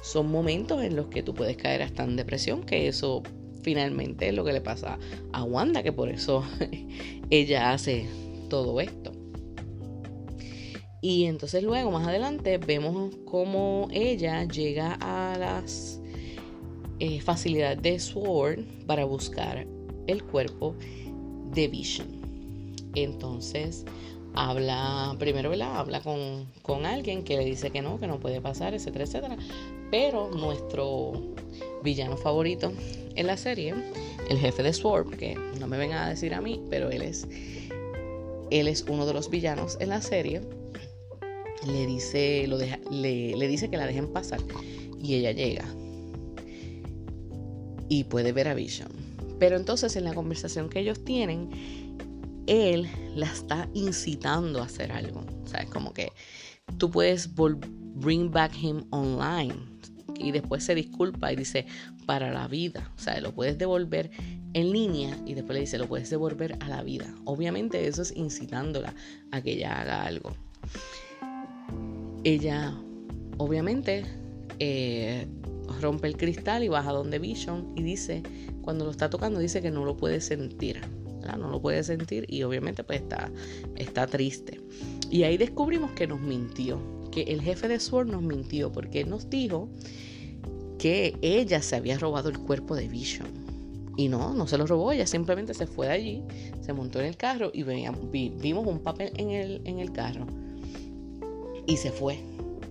son 0.00 0.30
momentos 0.30 0.82
en 0.82 0.96
los 0.96 1.08
que 1.08 1.22
tú 1.22 1.34
puedes 1.34 1.56
caer 1.56 1.82
hasta 1.82 2.04
en 2.04 2.16
depresión, 2.16 2.62
que 2.62 2.88
eso 2.88 3.22
finalmente 3.62 4.28
es 4.28 4.34
lo 4.34 4.44
que 4.44 4.52
le 4.52 4.60
pasa 4.60 4.98
a 5.32 5.44
Wanda, 5.44 5.82
que 5.82 5.92
por 5.92 6.08
eso 6.08 6.44
ella 7.30 7.72
hace 7.72 8.06
todo 8.48 8.80
esto. 8.80 9.12
Y 11.02 11.24
entonces 11.24 11.62
luego, 11.62 11.90
más 11.90 12.06
adelante, 12.06 12.58
vemos 12.58 13.14
cómo 13.24 13.88
ella 13.90 14.44
llega 14.44 14.98
a 15.00 15.38
las 15.38 16.00
eh, 16.98 17.20
facilidades 17.22 17.80
de 17.80 17.98
Sword 17.98 18.64
para 18.86 19.06
buscar 19.06 19.66
el 20.06 20.22
cuerpo 20.24 20.74
de 21.54 21.68
Vision. 21.68 22.08
Entonces, 22.94 23.86
habla, 24.34 25.16
primero. 25.18 25.50
Habla 25.62 26.02
con, 26.02 26.46
con, 26.62 26.84
alguien 26.84 27.24
que 27.24 27.36
le 27.38 27.44
dice 27.44 27.70
que 27.70 27.80
no, 27.80 27.98
que 27.98 28.06
no 28.06 28.20
puede 28.20 28.40
pasar, 28.40 28.74
etcétera, 28.74 29.04
etcétera. 29.04 29.36
Pero 29.90 30.30
nuestro 30.30 31.29
villano 31.82 32.16
favorito 32.16 32.72
en 33.14 33.26
la 33.26 33.36
serie, 33.36 33.74
el 34.28 34.38
jefe 34.38 34.62
de 34.62 34.72
Sword, 34.72 35.16
que 35.16 35.34
no 35.58 35.66
me 35.66 35.78
vengan 35.78 35.98
a 35.98 36.08
decir 36.08 36.34
a 36.34 36.40
mí, 36.40 36.62
pero 36.70 36.90
él 36.90 37.02
es, 37.02 37.26
él 38.50 38.68
es 38.68 38.84
uno 38.88 39.06
de 39.06 39.14
los 39.14 39.30
villanos 39.30 39.76
en 39.80 39.88
la 39.90 40.00
serie 40.00 40.42
le 41.66 41.86
dice, 41.86 42.46
lo 42.46 42.58
deja, 42.58 42.78
le, 42.90 43.36
le 43.36 43.48
dice 43.48 43.68
que 43.68 43.76
la 43.76 43.86
dejen 43.86 44.12
pasar 44.12 44.40
y 44.98 45.14
ella 45.14 45.32
llega 45.32 45.64
y 47.88 48.04
puede 48.04 48.32
ver 48.32 48.48
a 48.48 48.54
Vision. 48.54 48.88
Pero 49.38 49.56
entonces 49.56 49.96
en 49.96 50.04
la 50.04 50.14
conversación 50.14 50.68
que 50.68 50.80
ellos 50.80 51.04
tienen, 51.04 51.50
él 52.46 52.88
la 53.14 53.26
está 53.26 53.68
incitando 53.74 54.60
a 54.60 54.66
hacer 54.66 54.92
algo. 54.92 55.24
O 55.44 55.46
sea, 55.46 55.60
es 55.60 55.70
como 55.70 55.92
que 55.92 56.12
tú 56.78 56.90
puedes 56.90 57.28
bring 57.34 58.30
back 58.30 58.52
him 58.56 58.84
online. 58.90 59.54
Y 60.20 60.32
después 60.32 60.62
se 60.62 60.74
disculpa 60.74 61.32
y 61.32 61.36
dice, 61.36 61.66
para 62.06 62.30
la 62.30 62.46
vida. 62.46 62.92
O 62.96 63.00
sea, 63.00 63.20
lo 63.20 63.32
puedes 63.32 63.58
devolver 63.58 64.10
en 64.52 64.72
línea 64.72 65.16
y 65.26 65.34
después 65.34 65.54
le 65.54 65.60
dice, 65.60 65.78
lo 65.78 65.88
puedes 65.88 66.10
devolver 66.10 66.56
a 66.60 66.68
la 66.68 66.82
vida. 66.82 67.14
Obviamente 67.24 67.86
eso 67.86 68.02
es 68.02 68.14
incitándola 68.16 68.94
a 69.30 69.40
que 69.40 69.52
ella 69.52 69.80
haga 69.80 70.04
algo 70.04 70.34
ella 72.24 72.74
obviamente 73.38 74.04
eh, 74.58 75.26
rompe 75.80 76.08
el 76.08 76.16
cristal 76.16 76.62
y 76.64 76.68
baja 76.68 76.92
donde 76.92 77.18
Vision 77.18 77.72
y 77.76 77.82
dice, 77.82 78.22
cuando 78.62 78.84
lo 78.84 78.90
está 78.90 79.08
tocando, 79.08 79.40
dice 79.40 79.62
que 79.62 79.70
no 79.70 79.84
lo 79.84 79.96
puede 79.96 80.20
sentir. 80.20 80.80
No 81.38 81.48
lo 81.48 81.62
puede 81.62 81.84
sentir 81.84 82.24
y 82.28 82.42
obviamente 82.42 82.82
pues 82.82 83.02
está, 83.02 83.30
está 83.76 84.06
triste. 84.08 84.60
Y 85.10 85.22
ahí 85.22 85.36
descubrimos 85.36 85.92
que 85.92 86.08
nos 86.08 86.20
mintió, 86.20 86.80
que 87.12 87.22
el 87.22 87.40
jefe 87.40 87.68
de 87.68 87.78
Sword 87.78 88.08
nos 88.08 88.22
mintió 88.22 88.72
porque 88.72 89.04
nos 89.04 89.30
dijo 89.30 89.68
que 90.80 91.14
ella 91.20 91.60
se 91.60 91.76
había 91.76 91.98
robado 91.98 92.30
el 92.30 92.38
cuerpo 92.38 92.74
de 92.74 92.88
Vision. 92.88 93.28
Y 93.96 94.08
no, 94.08 94.32
no 94.32 94.46
se 94.46 94.56
lo 94.56 94.66
robó, 94.66 94.92
ella 94.92 95.06
simplemente 95.06 95.52
se 95.52 95.66
fue 95.66 95.88
de 95.88 95.92
allí, 95.92 96.22
se 96.62 96.72
montó 96.72 97.00
en 97.00 97.06
el 97.06 97.18
carro 97.18 97.50
y 97.52 97.64
vimos 97.64 98.66
un 98.66 98.78
papel 98.78 99.12
en 99.16 99.30
el, 99.30 99.60
en 99.64 99.78
el 99.78 99.92
carro 99.92 100.26
y 101.66 101.76
se 101.76 101.92
fue. 101.92 102.18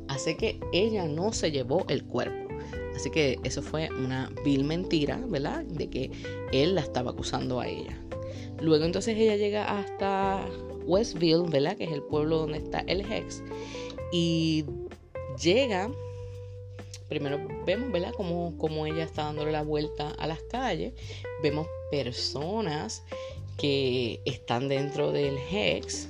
Así 0.08 0.34
que 0.36 0.60
ella 0.74 1.06
no 1.06 1.32
se 1.34 1.52
llevó 1.52 1.86
el 1.88 2.04
cuerpo. 2.04 2.52
Así 2.96 3.12
que 3.12 3.40
eso 3.44 3.62
fue 3.62 3.90
una 3.92 4.32
vil 4.44 4.64
mentira, 4.64 5.22
¿verdad? 5.28 5.64
De 5.66 5.88
que 5.88 6.10
él 6.52 6.74
la 6.74 6.82
estaba 6.82 7.12
acusando 7.12 7.60
a 7.60 7.68
ella. 7.68 7.96
Luego 8.60 8.86
entonces 8.86 9.16
ella 9.16 9.36
llega 9.36 9.78
hasta 9.78 10.44
Westville, 10.88 11.48
¿verdad? 11.48 11.78
Que 11.78 11.84
es 11.84 11.92
el 11.92 12.02
pueblo 12.02 12.40
donde 12.40 12.58
está 12.58 12.80
el 12.88 13.02
Hex. 13.02 13.44
Y 14.12 14.66
llega, 15.40 15.92
primero 17.10 17.40
vemos, 17.66 17.92
¿verdad? 17.92 18.14
Como, 18.16 18.58
como 18.58 18.86
ella 18.86 19.04
está 19.04 19.24
dándole 19.24 19.52
la 19.52 19.64
vuelta 19.64 20.10
a 20.12 20.28
las 20.28 20.42
calles. 20.44 20.94
Vemos 21.44 21.68
personas 21.92 23.04
que 23.58 24.22
están 24.26 24.70
dentro 24.70 25.12
del 25.12 25.38
Hex, 25.38 26.08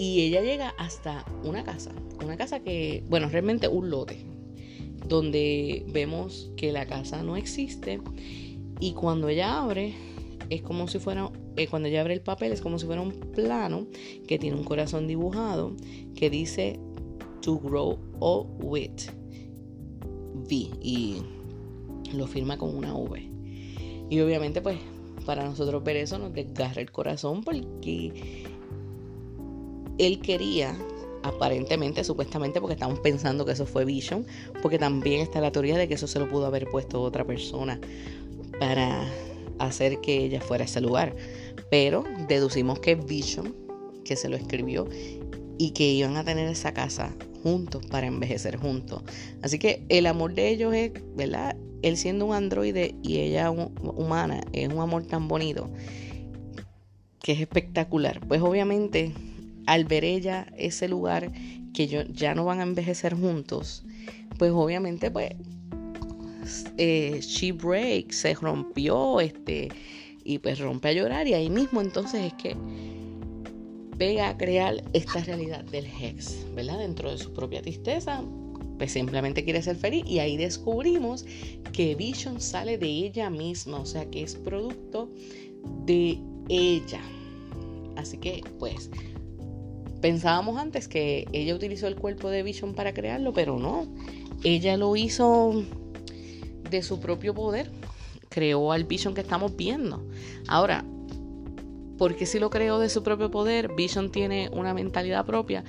y 0.00 0.22
ella 0.22 0.42
llega 0.42 0.68
hasta 0.78 1.24
una 1.42 1.64
casa, 1.64 1.90
una 2.24 2.36
casa 2.36 2.60
que, 2.60 3.02
bueno, 3.08 3.28
realmente 3.28 3.66
un 3.66 3.90
lote, 3.90 4.24
donde 5.08 5.84
vemos 5.88 6.52
que 6.56 6.70
la 6.70 6.86
casa 6.86 7.24
no 7.24 7.36
existe 7.36 8.00
y 8.78 8.92
cuando 8.92 9.28
ella 9.28 9.58
abre, 9.60 9.96
es 10.50 10.62
como 10.62 10.86
si 10.86 11.00
fuera, 11.00 11.32
eh, 11.56 11.66
cuando 11.66 11.88
ella 11.88 12.02
abre 12.02 12.14
el 12.14 12.20
papel, 12.20 12.52
es 12.52 12.60
como 12.60 12.78
si 12.78 12.86
fuera 12.86 13.00
un 13.00 13.10
plano 13.10 13.88
que 14.28 14.38
tiene 14.38 14.56
un 14.56 14.62
corazón 14.62 15.08
dibujado 15.08 15.74
que 16.14 16.30
dice 16.30 16.78
to 17.40 17.58
grow 17.58 17.98
old 18.20 18.50
with 18.62 19.17
V 20.38 20.70
y 20.82 21.22
lo 22.12 22.26
firma 22.26 22.56
con 22.58 22.76
una 22.76 22.94
V. 22.94 23.28
Y 24.10 24.20
obviamente 24.20 24.60
pues 24.60 24.78
para 25.26 25.44
nosotros 25.44 25.84
ver 25.84 25.96
eso 25.96 26.18
nos 26.18 26.32
desgarra 26.32 26.80
el 26.80 26.90
corazón 26.90 27.42
porque 27.42 28.44
él 29.98 30.20
quería, 30.20 30.78
aparentemente, 31.22 32.04
supuestamente, 32.04 32.60
porque 32.60 32.74
estamos 32.74 33.00
pensando 33.00 33.44
que 33.44 33.52
eso 33.52 33.66
fue 33.66 33.84
Vision, 33.84 34.24
porque 34.62 34.78
también 34.78 35.20
está 35.20 35.40
la 35.40 35.50
teoría 35.50 35.76
de 35.76 35.88
que 35.88 35.94
eso 35.94 36.06
se 36.06 36.18
lo 36.18 36.28
pudo 36.28 36.46
haber 36.46 36.66
puesto 36.68 37.02
otra 37.02 37.26
persona 37.26 37.80
para 38.58 39.06
hacer 39.58 40.00
que 40.00 40.24
ella 40.24 40.40
fuera 40.40 40.64
a 40.64 40.66
ese 40.66 40.80
lugar. 40.80 41.14
Pero 41.70 42.04
deducimos 42.28 42.78
que 42.78 42.94
Vision, 42.94 43.54
que 44.04 44.16
se 44.16 44.28
lo 44.28 44.36
escribió, 44.36 44.88
y 45.58 45.72
que 45.72 45.90
iban 45.90 46.16
a 46.16 46.24
tener 46.24 46.48
esa 46.48 46.72
casa 46.72 47.14
juntos 47.42 47.84
para 47.86 48.06
envejecer 48.06 48.56
juntos. 48.56 49.02
Así 49.42 49.58
que 49.58 49.84
el 49.88 50.06
amor 50.06 50.34
de 50.34 50.48
ellos 50.48 50.74
es, 50.74 50.92
¿verdad? 51.16 51.56
Él 51.82 51.96
siendo 51.96 52.26
un 52.26 52.34
androide 52.34 52.94
y 53.02 53.18
ella 53.18 53.50
humana, 53.50 54.40
es 54.52 54.68
un 54.68 54.80
amor 54.80 55.06
tan 55.06 55.28
bonito 55.28 55.70
que 57.22 57.32
es 57.32 57.40
espectacular. 57.40 58.20
Pues 58.26 58.40
obviamente 58.42 59.12
al 59.66 59.84
ver 59.84 60.04
ella 60.04 60.46
ese 60.56 60.88
lugar 60.88 61.30
que 61.74 62.06
ya 62.12 62.34
no 62.34 62.44
van 62.44 62.60
a 62.60 62.62
envejecer 62.62 63.14
juntos, 63.14 63.84
pues 64.38 64.50
obviamente 64.52 65.10
pues 65.10 65.32
eh, 66.78 67.20
she 67.20 67.52
break, 67.52 68.10
se 68.12 68.34
rompió, 68.34 69.20
este, 69.20 69.68
y 70.24 70.38
pues 70.38 70.58
rompe 70.58 70.88
a 70.88 70.92
llorar 70.92 71.26
y 71.28 71.34
ahí 71.34 71.50
mismo 71.50 71.80
entonces 71.80 72.22
es 72.24 72.32
que 72.34 72.56
pega 73.98 74.28
a 74.28 74.36
crear 74.36 74.82
esta 74.92 75.22
realidad 75.24 75.64
del 75.64 75.86
Hex, 75.86 76.46
¿verdad? 76.54 76.78
Dentro 76.78 77.10
de 77.10 77.18
su 77.18 77.32
propia 77.32 77.60
tristeza, 77.62 78.22
pues 78.78 78.92
simplemente 78.92 79.44
quiere 79.44 79.60
ser 79.60 79.76
feliz 79.76 80.04
y 80.06 80.20
ahí 80.20 80.36
descubrimos 80.36 81.24
que 81.72 81.94
Vision 81.94 82.40
sale 82.40 82.78
de 82.78 82.86
ella 82.86 83.28
misma, 83.28 83.80
o 83.80 83.86
sea 83.86 84.08
que 84.08 84.22
es 84.22 84.36
producto 84.36 85.10
de 85.84 86.18
ella. 86.48 87.00
Así 87.96 88.16
que 88.18 88.42
pues 88.58 88.88
Pensábamos 90.00 90.58
antes 90.58 90.86
que 90.86 91.26
ella 91.32 91.54
utilizó 91.54 91.88
el 91.88 91.96
cuerpo 91.96 92.30
de 92.30 92.42
Vision 92.42 92.74
para 92.74 92.94
crearlo, 92.94 93.32
pero 93.32 93.58
no. 93.58 93.86
Ella 94.44 94.76
lo 94.76 94.94
hizo 94.94 95.64
de 96.70 96.82
su 96.82 97.00
propio 97.00 97.34
poder. 97.34 97.70
Creó 98.28 98.70
al 98.70 98.84
Vision 98.84 99.14
que 99.14 99.22
estamos 99.22 99.56
viendo. 99.56 100.06
Ahora, 100.46 100.84
¿por 101.98 102.14
qué 102.14 102.24
si 102.24 102.38
lo 102.38 102.48
creó 102.48 102.78
de 102.78 102.88
su 102.88 103.02
propio 103.02 103.30
poder? 103.30 103.74
Vision 103.74 104.10
tiene 104.10 104.48
una 104.52 104.72
mentalidad 104.72 105.26
propia. 105.26 105.64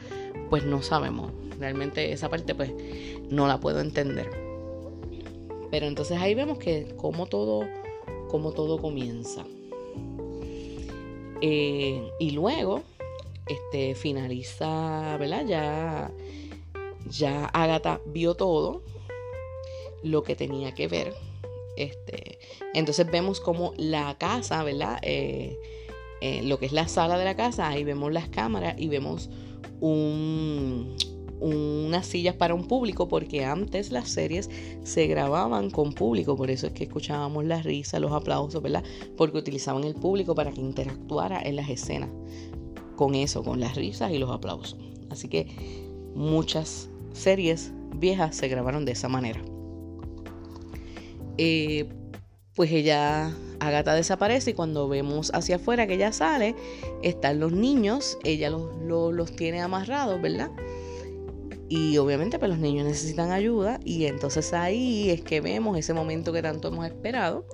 Pues 0.50 0.64
no 0.64 0.82
sabemos. 0.82 1.32
Realmente 1.60 2.14
esa 2.14 2.30
parte 2.30 2.56
pues 2.56 2.72
no 3.30 3.48
la 3.48 3.60
puedo 3.60 3.82
entender. 3.82 4.30
Pero 5.72 5.88
entonces 5.88 6.18
ahí 6.20 6.36
vemos 6.36 6.58
que 6.58 6.96
como 6.96 7.26
todo, 7.26 7.68
como 8.30 8.54
todo 8.54 8.80
comienza. 8.80 9.44
Eh, 11.42 12.12
y 12.20 12.32
luego 12.32 12.84
este, 13.48 13.96
finaliza, 13.96 15.18
¿verdad? 15.18 15.46
Ya, 15.46 16.12
ya 17.10 17.46
Agatha 17.46 18.02
vio 18.06 18.36
todo 18.36 18.82
lo 20.04 20.24
que 20.24 20.36
tenía 20.36 20.74
que 20.74 20.88
ver. 20.88 21.14
Este, 21.76 22.40
entonces 22.74 23.10
vemos 23.10 23.40
como 23.40 23.74
la 23.78 24.18
casa, 24.18 24.64
¿verdad? 24.64 25.00
Eh, 25.02 25.58
eh, 26.22 26.42
lo 26.44 26.60
que 26.60 26.66
es 26.66 26.72
la 26.72 26.88
sala 26.88 27.18
de 27.18 27.26
la 27.26 27.36
casa, 27.36 27.68
ahí 27.68 27.84
vemos 27.84 28.12
las 28.12 28.30
cámaras 28.30 28.76
y 28.78 28.88
vemos 28.88 29.30
un, 29.80 30.96
unas 31.40 32.06
sillas 32.06 32.36
para 32.36 32.54
un 32.54 32.68
público, 32.68 33.08
porque 33.08 33.46
antes 33.46 33.92
las 33.92 34.10
series 34.10 34.50
se 34.84 35.08
grababan 35.08 35.70
con 35.70 35.94
público, 35.94 36.36
por 36.36 36.52
eso 36.52 36.68
es 36.68 36.74
que 36.74 36.84
escuchábamos 36.84 37.46
las 37.46 37.64
risas, 37.64 38.02
los 38.02 38.12
aplausos, 38.12 38.62
¿verdad? 38.62 38.84
Porque 39.18 39.38
utilizaban 39.38 39.84
el 39.84 39.96
público 39.96 40.36
para 40.36 40.52
que 40.52 40.62
interactuara 40.62 41.42
en 41.42 41.56
las 41.56 41.70
escenas 41.70 42.10
con 42.96 43.16
eso, 43.16 43.44
con 43.44 43.60
las 43.60 43.76
risas 43.76 44.12
y 44.12 44.18
los 44.18 44.30
aplausos. 44.30 44.78
Así 45.10 45.30
que 45.30 45.48
muchas 46.16 46.90
series 47.14 47.72
viejas 47.96 48.36
se 48.36 48.48
grabaron 48.48 48.84
de 48.86 48.92
esa 48.92 49.08
manera. 49.08 49.42
Eh, 51.38 51.88
pues 52.60 52.74
ella, 52.74 53.34
Agata 53.62 53.96
desaparece 53.96 54.52
y 54.52 54.54
cuando 54.54 54.90
vemos 54.90 55.32
hacia 55.34 55.56
afuera 55.56 55.88
que 55.88 55.94
ella 55.94 56.12
sale, 56.12 56.58
están 57.04 57.40
los 57.40 57.54
niños, 57.54 58.18
ella 58.26 58.50
los, 58.50 58.76
los, 58.84 59.34
tiene 59.34 59.62
amarrados, 59.62 60.22
¿verdad? 60.22 60.52
Y 61.70 61.96
obviamente 62.00 62.38
pues 62.38 62.50
los 62.52 62.60
niños 62.60 62.86
necesitan 62.86 63.32
ayuda 63.32 63.80
y 63.86 64.08
entonces 64.08 64.52
ahí 64.52 65.10
es 65.10 65.22
que 65.22 65.40
vemos 65.40 65.78
ese 65.78 65.94
momento 65.94 66.34
que 66.34 66.42
tanto 66.42 66.68
hemos 66.68 66.86
esperado, 66.86 67.46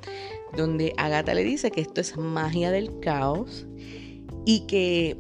donde 0.58 0.92
Agatha 0.98 1.36
le 1.36 1.44
dice 1.44 1.70
que 1.70 1.82
esto 1.82 2.02
es 2.02 2.18
magia 2.18 2.72
del 2.72 3.00
caos 3.00 3.68
y 4.44 4.62
que 4.62 5.20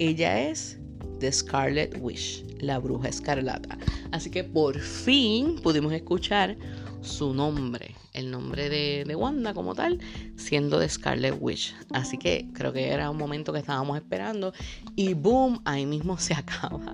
ella 0.00 0.48
es 0.48 0.76
The 1.20 1.30
Scarlet 1.30 1.96
Witch, 2.00 2.44
la 2.58 2.80
bruja 2.80 3.10
escarlata. 3.10 3.78
Así 4.10 4.28
que 4.28 4.42
por 4.42 4.80
fin 4.80 5.54
pudimos 5.62 5.92
escuchar 5.92 6.56
su 7.02 7.34
nombre, 7.34 7.94
el 8.12 8.30
nombre 8.30 8.68
de, 8.68 9.14
Wanda 9.16 9.52
como 9.52 9.74
tal, 9.74 9.98
siendo 10.36 10.78
de 10.78 10.88
Scarlet 10.88 11.36
Witch. 11.38 11.74
Así 11.90 12.16
que 12.16 12.48
creo 12.52 12.72
que 12.72 12.88
era 12.88 13.10
un 13.10 13.16
momento 13.16 13.52
que 13.52 13.58
estábamos 13.58 13.96
esperando 13.96 14.52
y 14.96 15.14
boom, 15.14 15.60
ahí 15.64 15.86
mismo 15.86 16.18
se 16.18 16.34
acaba. 16.34 16.92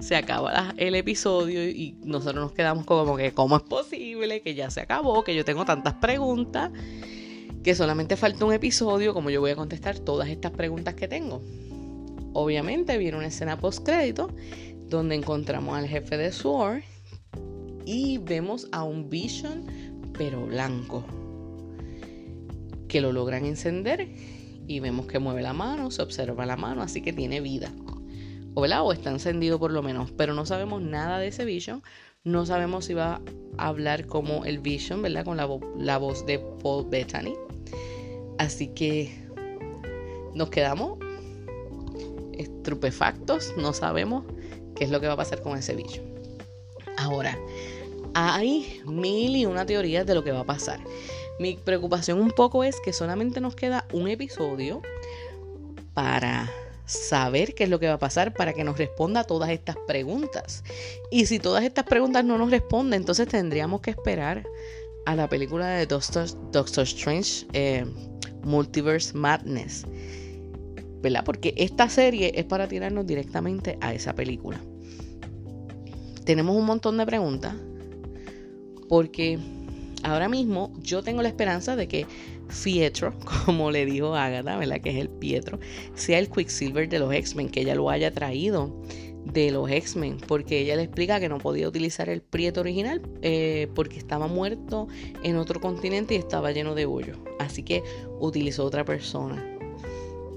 Se 0.00 0.16
acaba 0.16 0.74
el 0.76 0.94
episodio 0.94 1.68
y 1.68 1.96
nosotros 2.02 2.42
nos 2.42 2.52
quedamos 2.52 2.84
como 2.84 3.16
que, 3.16 3.32
¿cómo 3.32 3.56
es 3.56 3.62
posible 3.62 4.42
que 4.42 4.54
ya 4.54 4.70
se 4.70 4.80
acabó? 4.80 5.22
Que 5.22 5.34
yo 5.34 5.44
tengo 5.44 5.64
tantas 5.64 5.94
preguntas, 5.94 6.70
que 7.62 7.74
solamente 7.74 8.16
falta 8.16 8.44
un 8.44 8.54
episodio, 8.54 9.12
como 9.12 9.30
yo 9.30 9.40
voy 9.40 9.50
a 9.50 9.56
contestar 9.56 9.98
todas 9.98 10.28
estas 10.28 10.52
preguntas 10.52 10.94
que 10.94 11.08
tengo. 11.08 11.42
Obviamente 12.32 12.96
viene 12.96 13.18
una 13.18 13.26
escena 13.26 13.58
post 13.58 13.84
crédito 13.84 14.30
donde 14.88 15.14
encontramos 15.14 15.76
al 15.76 15.86
jefe 15.86 16.16
de 16.16 16.32
SWORD 16.32 16.82
y 17.86 18.18
vemos 18.18 18.68
a 18.72 18.82
un 18.84 19.08
Vision 19.08 19.64
pero 20.16 20.46
blanco 20.46 21.04
que 22.88 23.00
lo 23.00 23.12
logran 23.12 23.44
encender 23.46 24.08
y 24.66 24.80
vemos 24.80 25.06
que 25.06 25.18
mueve 25.18 25.42
la 25.42 25.52
mano, 25.52 25.90
se 25.90 26.02
observa 26.02 26.46
la 26.46 26.56
mano, 26.56 26.82
así 26.82 27.00
que 27.00 27.12
tiene 27.12 27.40
vida. 27.40 27.72
O, 28.54 28.62
o 28.62 28.92
está 28.92 29.10
encendido 29.10 29.58
por 29.58 29.72
lo 29.72 29.82
menos, 29.82 30.10
pero 30.12 30.34
no 30.34 30.44
sabemos 30.46 30.82
nada 30.82 31.18
de 31.18 31.28
ese 31.28 31.44
Vision. 31.44 31.82
No 32.22 32.44
sabemos 32.44 32.84
si 32.84 32.94
va 32.94 33.20
a 33.56 33.68
hablar 33.68 34.06
como 34.06 34.44
el 34.44 34.58
Vision, 34.58 35.02
¿verdad? 35.02 35.24
Con 35.24 35.36
la, 35.36 35.48
la 35.78 35.98
voz 35.98 36.26
de 36.26 36.38
Paul 36.62 36.86
Bettany. 36.90 37.34
Así 38.38 38.68
que 38.68 39.10
nos 40.34 40.50
quedamos 40.50 40.98
estrupefactos, 42.38 43.54
no 43.56 43.72
sabemos 43.72 44.24
qué 44.76 44.84
es 44.84 44.90
lo 44.90 45.00
que 45.00 45.06
va 45.06 45.14
a 45.14 45.16
pasar 45.16 45.42
con 45.42 45.56
ese 45.58 45.74
bicho. 45.74 46.09
Ahora, 47.00 47.38
hay 48.12 48.82
mil 48.84 49.34
y 49.34 49.46
una 49.46 49.64
teorías 49.64 50.06
de 50.06 50.14
lo 50.14 50.22
que 50.22 50.32
va 50.32 50.40
a 50.40 50.44
pasar. 50.44 50.80
Mi 51.38 51.54
preocupación 51.54 52.20
un 52.20 52.30
poco 52.30 52.62
es 52.62 52.78
que 52.80 52.92
solamente 52.92 53.40
nos 53.40 53.56
queda 53.56 53.86
un 53.94 54.06
episodio 54.06 54.82
para 55.94 56.50
saber 56.84 57.54
qué 57.54 57.64
es 57.64 57.70
lo 57.70 57.80
que 57.80 57.86
va 57.86 57.94
a 57.94 57.98
pasar 57.98 58.34
para 58.34 58.52
que 58.52 58.64
nos 58.64 58.76
responda 58.76 59.20
a 59.20 59.24
todas 59.24 59.48
estas 59.48 59.76
preguntas. 59.86 60.62
Y 61.10 61.24
si 61.24 61.38
todas 61.38 61.64
estas 61.64 61.86
preguntas 61.86 62.22
no 62.22 62.36
nos 62.36 62.50
responden, 62.50 63.00
entonces 63.00 63.28
tendríamos 63.28 63.80
que 63.80 63.92
esperar 63.92 64.44
a 65.06 65.16
la 65.16 65.26
película 65.26 65.68
de 65.68 65.86
Doctor, 65.86 66.84
Strange 66.84 67.46
eh, 67.54 67.86
Multiverse 68.42 69.16
Madness. 69.16 69.86
¿Verdad? 71.00 71.24
Porque 71.24 71.54
esta 71.56 71.88
serie 71.88 72.32
es 72.34 72.44
para 72.44 72.68
tirarnos 72.68 73.06
directamente 73.06 73.78
a 73.80 73.94
esa 73.94 74.14
película. 74.14 74.60
Tenemos 76.30 76.54
un 76.54 76.64
montón 76.64 76.96
de 76.96 77.04
preguntas 77.04 77.56
porque 78.88 79.40
ahora 80.04 80.28
mismo 80.28 80.72
yo 80.80 81.02
tengo 81.02 81.22
la 81.22 81.28
esperanza 81.28 81.74
de 81.74 81.88
que 81.88 82.06
Pietro, 82.62 83.18
como 83.46 83.72
le 83.72 83.84
dijo 83.84 84.14
Agatha, 84.14 84.56
¿verdad? 84.56 84.80
Que 84.80 84.90
es 84.90 84.96
el 84.98 85.08
Pietro, 85.08 85.58
sea 85.94 86.20
el 86.20 86.30
Quicksilver 86.30 86.88
de 86.88 87.00
los 87.00 87.12
X-Men, 87.12 87.48
que 87.48 87.62
ella 87.62 87.74
lo 87.74 87.90
haya 87.90 88.12
traído 88.12 88.80
de 89.24 89.50
los 89.50 89.68
X-Men, 89.68 90.18
porque 90.28 90.60
ella 90.60 90.76
le 90.76 90.84
explica 90.84 91.18
que 91.18 91.28
no 91.28 91.38
podía 91.38 91.66
utilizar 91.66 92.08
el 92.08 92.22
Prieto 92.22 92.60
original 92.60 93.02
eh, 93.22 93.66
porque 93.74 93.98
estaba 93.98 94.28
muerto 94.28 94.86
en 95.24 95.36
otro 95.36 95.60
continente 95.60 96.14
y 96.14 96.18
estaba 96.18 96.52
lleno 96.52 96.76
de 96.76 96.86
hoyo. 96.86 97.14
Así 97.40 97.64
que 97.64 97.82
utilizó 98.20 98.64
otra 98.64 98.84
persona. 98.84 99.44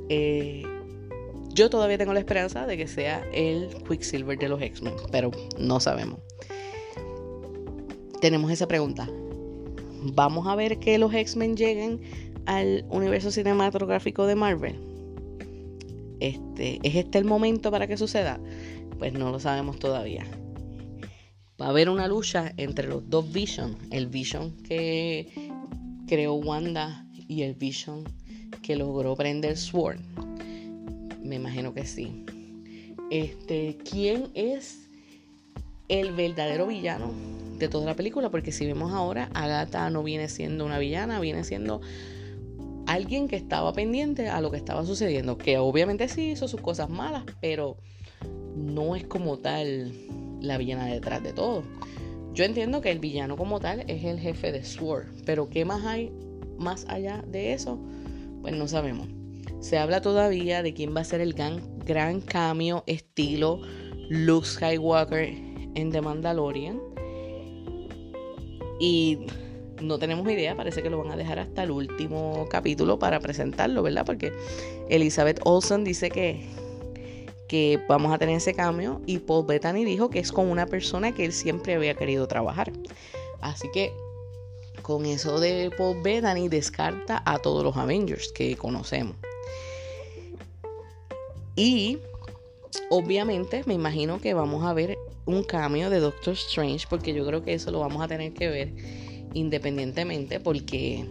Eh, 0.10 0.64
yo 1.54 1.70
todavía 1.70 1.98
tengo 1.98 2.14
la 2.14 2.20
esperanza 2.20 2.66
de 2.66 2.78
que 2.78 2.88
sea 2.88 3.24
el 3.34 3.70
Quicksilver 3.88 4.38
de 4.38 4.50
los 4.50 4.62
X-Men, 4.62 4.96
pero 5.12 5.32
no 5.58 5.80
sabemos 5.80 6.20
tenemos 8.24 8.52
esa 8.52 8.70
pregunta. 8.70 9.10
¿Vamos 10.14 10.48
a 10.48 10.56
ver 10.56 10.80
que 10.80 10.98
los 10.98 11.14
X-Men 11.14 11.58
lleguen 11.58 12.00
al 12.46 12.86
universo 12.90 13.32
cinematográfico 13.32 14.26
de 14.26 14.36
Marvel? 14.36 14.80
Este, 16.22 16.80
¿Es 16.84 16.96
este 16.96 17.18
el 17.18 17.26
momento 17.26 17.70
para 17.70 17.86
que 17.86 17.98
suceda? 17.98 18.40
Pues 18.98 19.12
no 19.12 19.30
lo 19.30 19.42
sabemos 19.42 19.78
todavía. 19.78 20.26
Va 21.62 21.66
a 21.66 21.70
haber 21.72 21.90
una 21.90 22.08
lucha 22.08 22.54
entre 22.56 22.88
los 22.88 23.10
dos 23.10 23.30
Vision, 23.30 23.78
el 23.92 24.08
Vision 24.08 24.56
que 24.64 25.52
creó 26.08 26.36
Wanda 26.36 27.06
y 27.28 27.42
el 27.42 27.56
Vision 27.56 28.06
que 28.62 28.78
logró 28.78 29.18
prender 29.18 29.58
Sword. 29.58 30.00
Me 31.34 31.38
imagino 31.38 31.74
que 31.74 31.84
sí. 31.88 32.26
Este, 33.10 33.80
¿quién 33.90 34.30
es 34.36 34.88
el 35.88 36.12
verdadero 36.12 36.68
villano 36.68 37.12
de 37.58 37.70
toda 37.70 37.88
la 37.88 37.96
película, 37.96 38.30
porque 38.30 38.52
si 38.52 38.68
vemos 38.68 38.94
ahora, 38.94 39.32
Agatha 39.34 39.90
no 39.90 40.04
viene 40.04 40.30
siendo 40.30 40.64
una 40.64 40.78
villana, 40.78 41.20
viene 41.20 41.44
siendo 41.44 41.82
alguien 42.86 43.28
que 43.28 43.36
estaba 43.36 43.74
pendiente 43.74 44.30
a 44.30 44.42
lo 44.42 44.52
que 44.52 44.58
estaba 44.58 44.86
sucediendo, 44.86 45.40
que 45.40 45.58
obviamente 45.58 46.08
sí 46.08 46.34
hizo 46.34 46.48
sus 46.48 46.62
cosas 46.62 46.92
malas, 46.92 47.24
pero 47.42 47.78
no 48.56 48.96
es 48.96 49.04
como 49.04 49.40
tal 49.40 49.92
la 50.40 50.60
villana 50.60 50.86
detrás 50.86 51.24
de 51.24 51.34
todo. 51.34 51.64
Yo 52.36 52.44
entiendo 52.44 52.80
que 52.82 52.92
el 52.92 53.00
villano 53.00 53.38
como 53.38 53.60
tal 53.60 53.86
es 53.88 54.04
el 54.04 54.20
jefe 54.20 54.52
de 54.52 54.64
SWORD, 54.64 55.08
pero 55.26 55.50
¿qué 55.50 55.66
más 55.66 55.84
hay 55.84 56.12
más 56.60 56.86
allá 56.90 57.24
de 57.28 57.54
eso? 57.54 57.80
Pues 58.44 58.56
no 58.56 58.68
sabemos. 58.68 59.08
Se 59.64 59.78
habla 59.78 60.02
todavía 60.02 60.62
de 60.62 60.74
quién 60.74 60.94
va 60.94 61.00
a 61.00 61.06
ser 61.06 61.22
el 61.22 61.34
gran, 61.34 62.20
cambio 62.20 62.84
estilo 62.86 63.62
Luke 64.10 64.46
Skywalker 64.46 65.30
en 65.76 65.90
The 65.90 66.02
Mandalorian. 66.02 66.82
Y 68.78 69.20
no 69.82 69.98
tenemos 70.00 70.30
idea, 70.30 70.58
parece 70.58 70.84
que 70.84 70.90
lo 70.90 70.98
van 70.98 71.14
a 71.14 71.16
dejar 71.16 71.40
hasta 71.40 71.64
el 71.64 71.72
último 71.72 72.46
capítulo 72.50 73.00
para 73.00 73.22
presentarlo, 73.22 73.82
¿verdad? 73.84 74.06
Porque 74.06 74.34
Elizabeth 74.90 75.40
Olsen 75.46 75.86
dice 75.86 76.10
que, 76.10 76.46
que 77.48 77.80
vamos 77.88 78.14
a 78.14 78.18
tener 78.18 78.36
ese 78.36 78.54
cambio 78.54 79.02
y 79.06 79.20
Paul 79.20 79.46
Bettany 79.46 79.86
dijo 79.86 80.10
que 80.10 80.20
es 80.20 80.34
con 80.34 80.50
una 80.50 80.66
persona 80.66 81.14
que 81.14 81.24
él 81.24 81.32
siempre 81.32 81.76
había 81.76 81.96
querido 81.96 82.28
trabajar. 82.28 82.74
Así 83.40 83.70
que 83.74 83.94
con 84.82 85.06
eso 85.06 85.40
de 85.40 85.72
Paul 85.78 86.02
Bettany 86.04 86.50
descarta 86.50 87.24
a 87.26 87.40
todos 87.40 87.64
los 87.64 87.78
Avengers 87.78 88.30
que 88.34 88.58
conocemos. 88.58 89.16
Y 91.56 92.00
obviamente 92.90 93.64
me 93.66 93.74
imagino 93.74 94.20
que 94.20 94.34
vamos 94.34 94.66
a 94.66 94.74
ver 94.74 94.98
un 95.26 95.44
cambio 95.44 95.90
de 95.90 96.00
Doctor 96.00 96.34
Strange, 96.34 96.86
porque 96.90 97.14
yo 97.14 97.26
creo 97.26 97.44
que 97.44 97.54
eso 97.54 97.72
lo 97.72 97.80
vamos 97.80 98.02
a 98.04 98.08
tener 98.08 98.34
que 98.34 98.50
ver 98.50 98.74
independientemente, 99.34 100.40
porque 100.40 101.06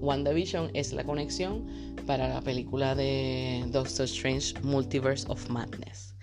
WandaVision 0.00 0.70
es 0.74 0.92
la 0.92 1.04
conexión 1.04 1.66
para 2.06 2.28
la 2.28 2.40
película 2.40 2.94
de 2.94 3.64
Doctor 3.70 4.04
Strange 4.04 4.54
Multiverse 4.62 5.26
of 5.28 5.48
Madness. 5.50 6.14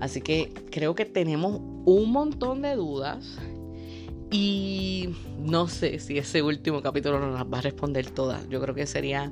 Así 0.00 0.20
que 0.20 0.52
creo 0.70 0.94
que 0.94 1.04
tenemos 1.04 1.60
un 1.84 2.10
montón 2.10 2.62
de 2.62 2.74
dudas 2.74 3.38
y 4.30 5.10
no 5.38 5.68
sé 5.68 5.98
si 5.98 6.18
ese 6.18 6.42
último 6.42 6.82
capítulo 6.82 7.20
nos 7.20 7.34
las 7.34 7.44
va 7.44 7.58
a 7.58 7.62
responder 7.62 8.10
todas. 8.10 8.48
Yo 8.48 8.60
creo 8.60 8.74
que 8.74 8.86
sería... 8.86 9.30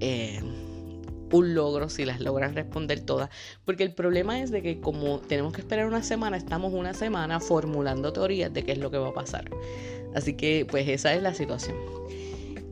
Eh, 0.00 0.40
un 1.34 1.54
logro 1.54 1.88
si 1.88 2.04
las 2.04 2.20
logran 2.20 2.54
responder 2.54 3.00
todas. 3.00 3.28
Porque 3.64 3.82
el 3.82 3.92
problema 3.92 4.40
es 4.40 4.50
de 4.50 4.62
que 4.62 4.80
como 4.80 5.18
tenemos 5.18 5.52
que 5.52 5.60
esperar 5.60 5.86
una 5.86 6.02
semana, 6.02 6.36
estamos 6.36 6.72
una 6.72 6.94
semana 6.94 7.40
formulando 7.40 8.12
teorías 8.12 8.52
de 8.52 8.62
qué 8.62 8.72
es 8.72 8.78
lo 8.78 8.90
que 8.90 8.98
va 8.98 9.08
a 9.08 9.14
pasar. 9.14 9.50
Así 10.14 10.34
que 10.34 10.66
pues 10.70 10.88
esa 10.88 11.12
es 11.14 11.22
la 11.22 11.34
situación. 11.34 11.76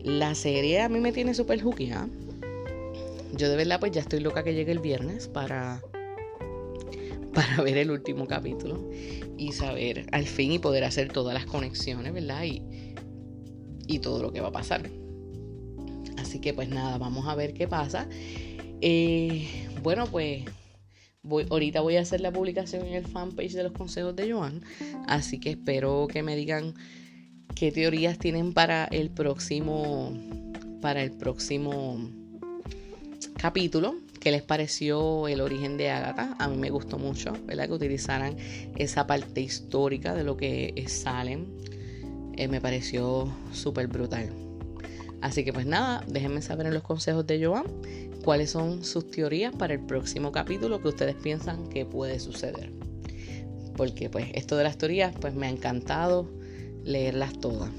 La 0.03 0.35
serie 0.35 0.81
a 0.81 0.89
mí 0.89 1.01
me 1.01 1.13
tiene 1.13 1.35
súper 1.35 1.61
juqueada. 1.61 2.09
Yo 3.35 3.49
de 3.49 3.57
verdad 3.57 3.81
pues 3.81 3.93
ya 3.93 4.01
estoy 4.01 4.21
loca 4.21 4.45
que 4.45 4.55
llegue 4.55 4.73
el 4.73 4.79
viernes 4.79 5.27
para 5.27 5.83
para 7.35 7.63
ver 7.63 7.79
el 7.79 7.91
último 7.91 8.27
capítulo 8.27 8.91
y 9.39 9.53
saber 9.53 10.07
al 10.13 10.27
fin 10.27 10.53
y 10.53 10.59
poder 10.59 10.85
hacer 10.85 11.11
todas 11.11 11.35
las 11.35 11.47
conexiones, 11.47 12.13
¿verdad? 12.13 12.45
Y, 12.45 12.63
y 13.89 13.99
todo 13.99 14.23
lo 14.23 14.33
que 14.33 14.41
va 14.41 14.49
a 14.49 14.53
pasar. 14.53 14.89
Así 16.19 16.41
que 16.41 16.55
pues 16.55 16.69
nada, 16.69 16.99
vamos 16.99 17.27
a 17.27 17.35
ver 17.35 17.55
qué 17.55 17.67
pasa. 17.67 18.09
Eh, 18.85 19.49
bueno, 19.81 20.07
pues 20.09 20.43
voy, 21.23 21.47
ahorita 21.49 21.81
voy 21.81 21.97
a 21.97 22.01
hacer 22.01 22.21
la 22.21 22.33
publicación 22.33 22.85
en 22.85 22.95
el 22.95 23.07
fanpage 23.07 23.53
de 23.53 23.63
los 23.63 23.73
consejos 23.73 24.15
de 24.17 24.33
Joan. 24.33 24.63
Así 25.07 25.39
que 25.39 25.51
espero 25.51 26.09
que 26.11 26.25
me 26.25 26.35
digan 26.35 26.75
qué 27.55 27.71
teorías 27.71 28.19
tienen 28.19 28.53
para 28.53 28.85
el 28.87 29.09
próximo. 29.09 30.13
Para 30.81 31.03
el 31.03 31.13
próximo 31.13 32.11
capítulo. 33.37 33.95
¿Qué 34.19 34.33
les 34.33 34.43
pareció 34.43 35.27
el 35.29 35.41
origen 35.41 35.77
de 35.77 35.91
Agatha? 35.91 36.37
A 36.39 36.49
mí 36.49 36.57
me 36.57 36.71
gustó 36.71 36.99
mucho, 36.99 37.33
¿verdad? 37.47 37.67
Que 37.67 37.73
utilizaran 37.73 38.37
esa 38.77 39.07
parte 39.07 39.41
histórica 39.41 40.15
de 40.15 40.25
lo 40.25 40.37
que 40.37 40.73
es 40.77 40.93
Salem. 40.93 41.47
Eh, 42.37 42.49
me 42.49 42.61
pareció 42.61 43.33
súper 43.53 43.87
brutal. 43.87 44.31
Así 45.21 45.45
que 45.45 45.53
pues 45.53 45.67
nada, 45.67 46.05
déjenme 46.09 46.43
saber 46.43 46.67
en 46.67 46.75
los 46.75 46.83
consejos 46.83 47.27
de 47.29 47.45
Joan 47.45 47.65
cuáles 48.23 48.51
son 48.51 48.85
sus 48.85 49.11
teorías 49.11 49.55
para 49.55 49.75
el 49.75 49.81
próximo 49.81 50.33
capítulo 50.33 50.81
que 50.81 50.89
ustedes 50.89 51.17
piensan 51.17 51.69
que 51.69 51.85
puede 51.85 52.21
suceder. 52.21 52.73
Porque 53.77 54.09
pues 54.09 54.29
esto 54.35 54.57
de 54.57 54.65
las 54.65 54.79
teorías 54.79 55.15
pues 55.21 55.35
me 55.35 55.47
ha 55.47 55.51
encantado 55.51 56.31
leerlas 56.85 57.39
todas. 57.41 57.71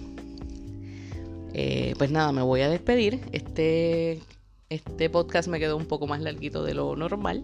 Eh, 1.54 1.94
pues 1.98 2.12
nada, 2.12 2.32
me 2.32 2.42
voy 2.42 2.62
a 2.62 2.70
despedir. 2.70 3.20
Este 3.32 4.22
este 4.74 5.08
podcast 5.08 5.48
me 5.48 5.60
quedó 5.60 5.78
un 5.78 5.86
poco 5.86 6.08
más 6.08 6.20
larguito 6.20 6.64
de 6.64 6.74
lo 6.74 6.96
normal, 6.96 7.44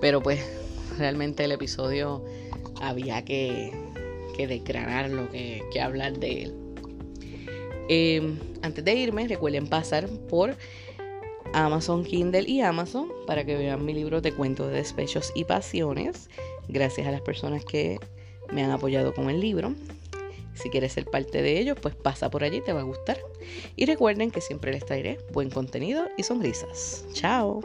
pero 0.00 0.22
pues 0.22 0.40
realmente 0.98 1.44
el 1.44 1.52
episodio 1.52 2.24
había 2.80 3.22
que, 3.22 3.70
que 4.34 4.46
declararlo, 4.46 5.30
que, 5.30 5.62
que 5.70 5.80
hablar 5.82 6.18
de 6.18 6.44
él. 6.44 6.54
Em, 7.90 8.38
antes 8.62 8.82
de 8.82 8.94
irme, 8.94 9.28
recuerden 9.28 9.66
pasar 9.66 10.08
por 10.08 10.56
Amazon 11.52 12.04
Kindle 12.04 12.48
y 12.48 12.60
Amazon 12.60 13.08
para 13.26 13.44
que 13.44 13.56
vean 13.56 13.84
mi 13.84 13.92
libro 13.92 14.20
de 14.20 14.32
cuentos 14.32 14.68
de 14.68 14.76
despechos 14.76 15.32
y 15.34 15.44
pasiones. 15.44 16.28
Gracias 16.68 17.06
a 17.06 17.10
las 17.10 17.20
personas 17.20 17.64
que 17.64 17.98
me 18.52 18.64
han 18.64 18.70
apoyado 18.70 19.14
con 19.14 19.30
el 19.30 19.40
libro. 19.40 19.74
Si 20.54 20.68
quieres 20.68 20.92
ser 20.92 21.06
parte 21.06 21.42
de 21.42 21.58
ello, 21.58 21.74
pues 21.74 21.94
pasa 21.94 22.30
por 22.30 22.44
allí, 22.44 22.60
te 22.60 22.72
va 22.72 22.80
a 22.80 22.84
gustar. 22.84 23.18
Y 23.76 23.86
recuerden 23.86 24.30
que 24.30 24.40
siempre 24.40 24.72
les 24.72 24.84
traeré 24.84 25.18
buen 25.32 25.50
contenido 25.50 26.08
y 26.16 26.22
sonrisas. 26.22 27.06
Chao. 27.12 27.60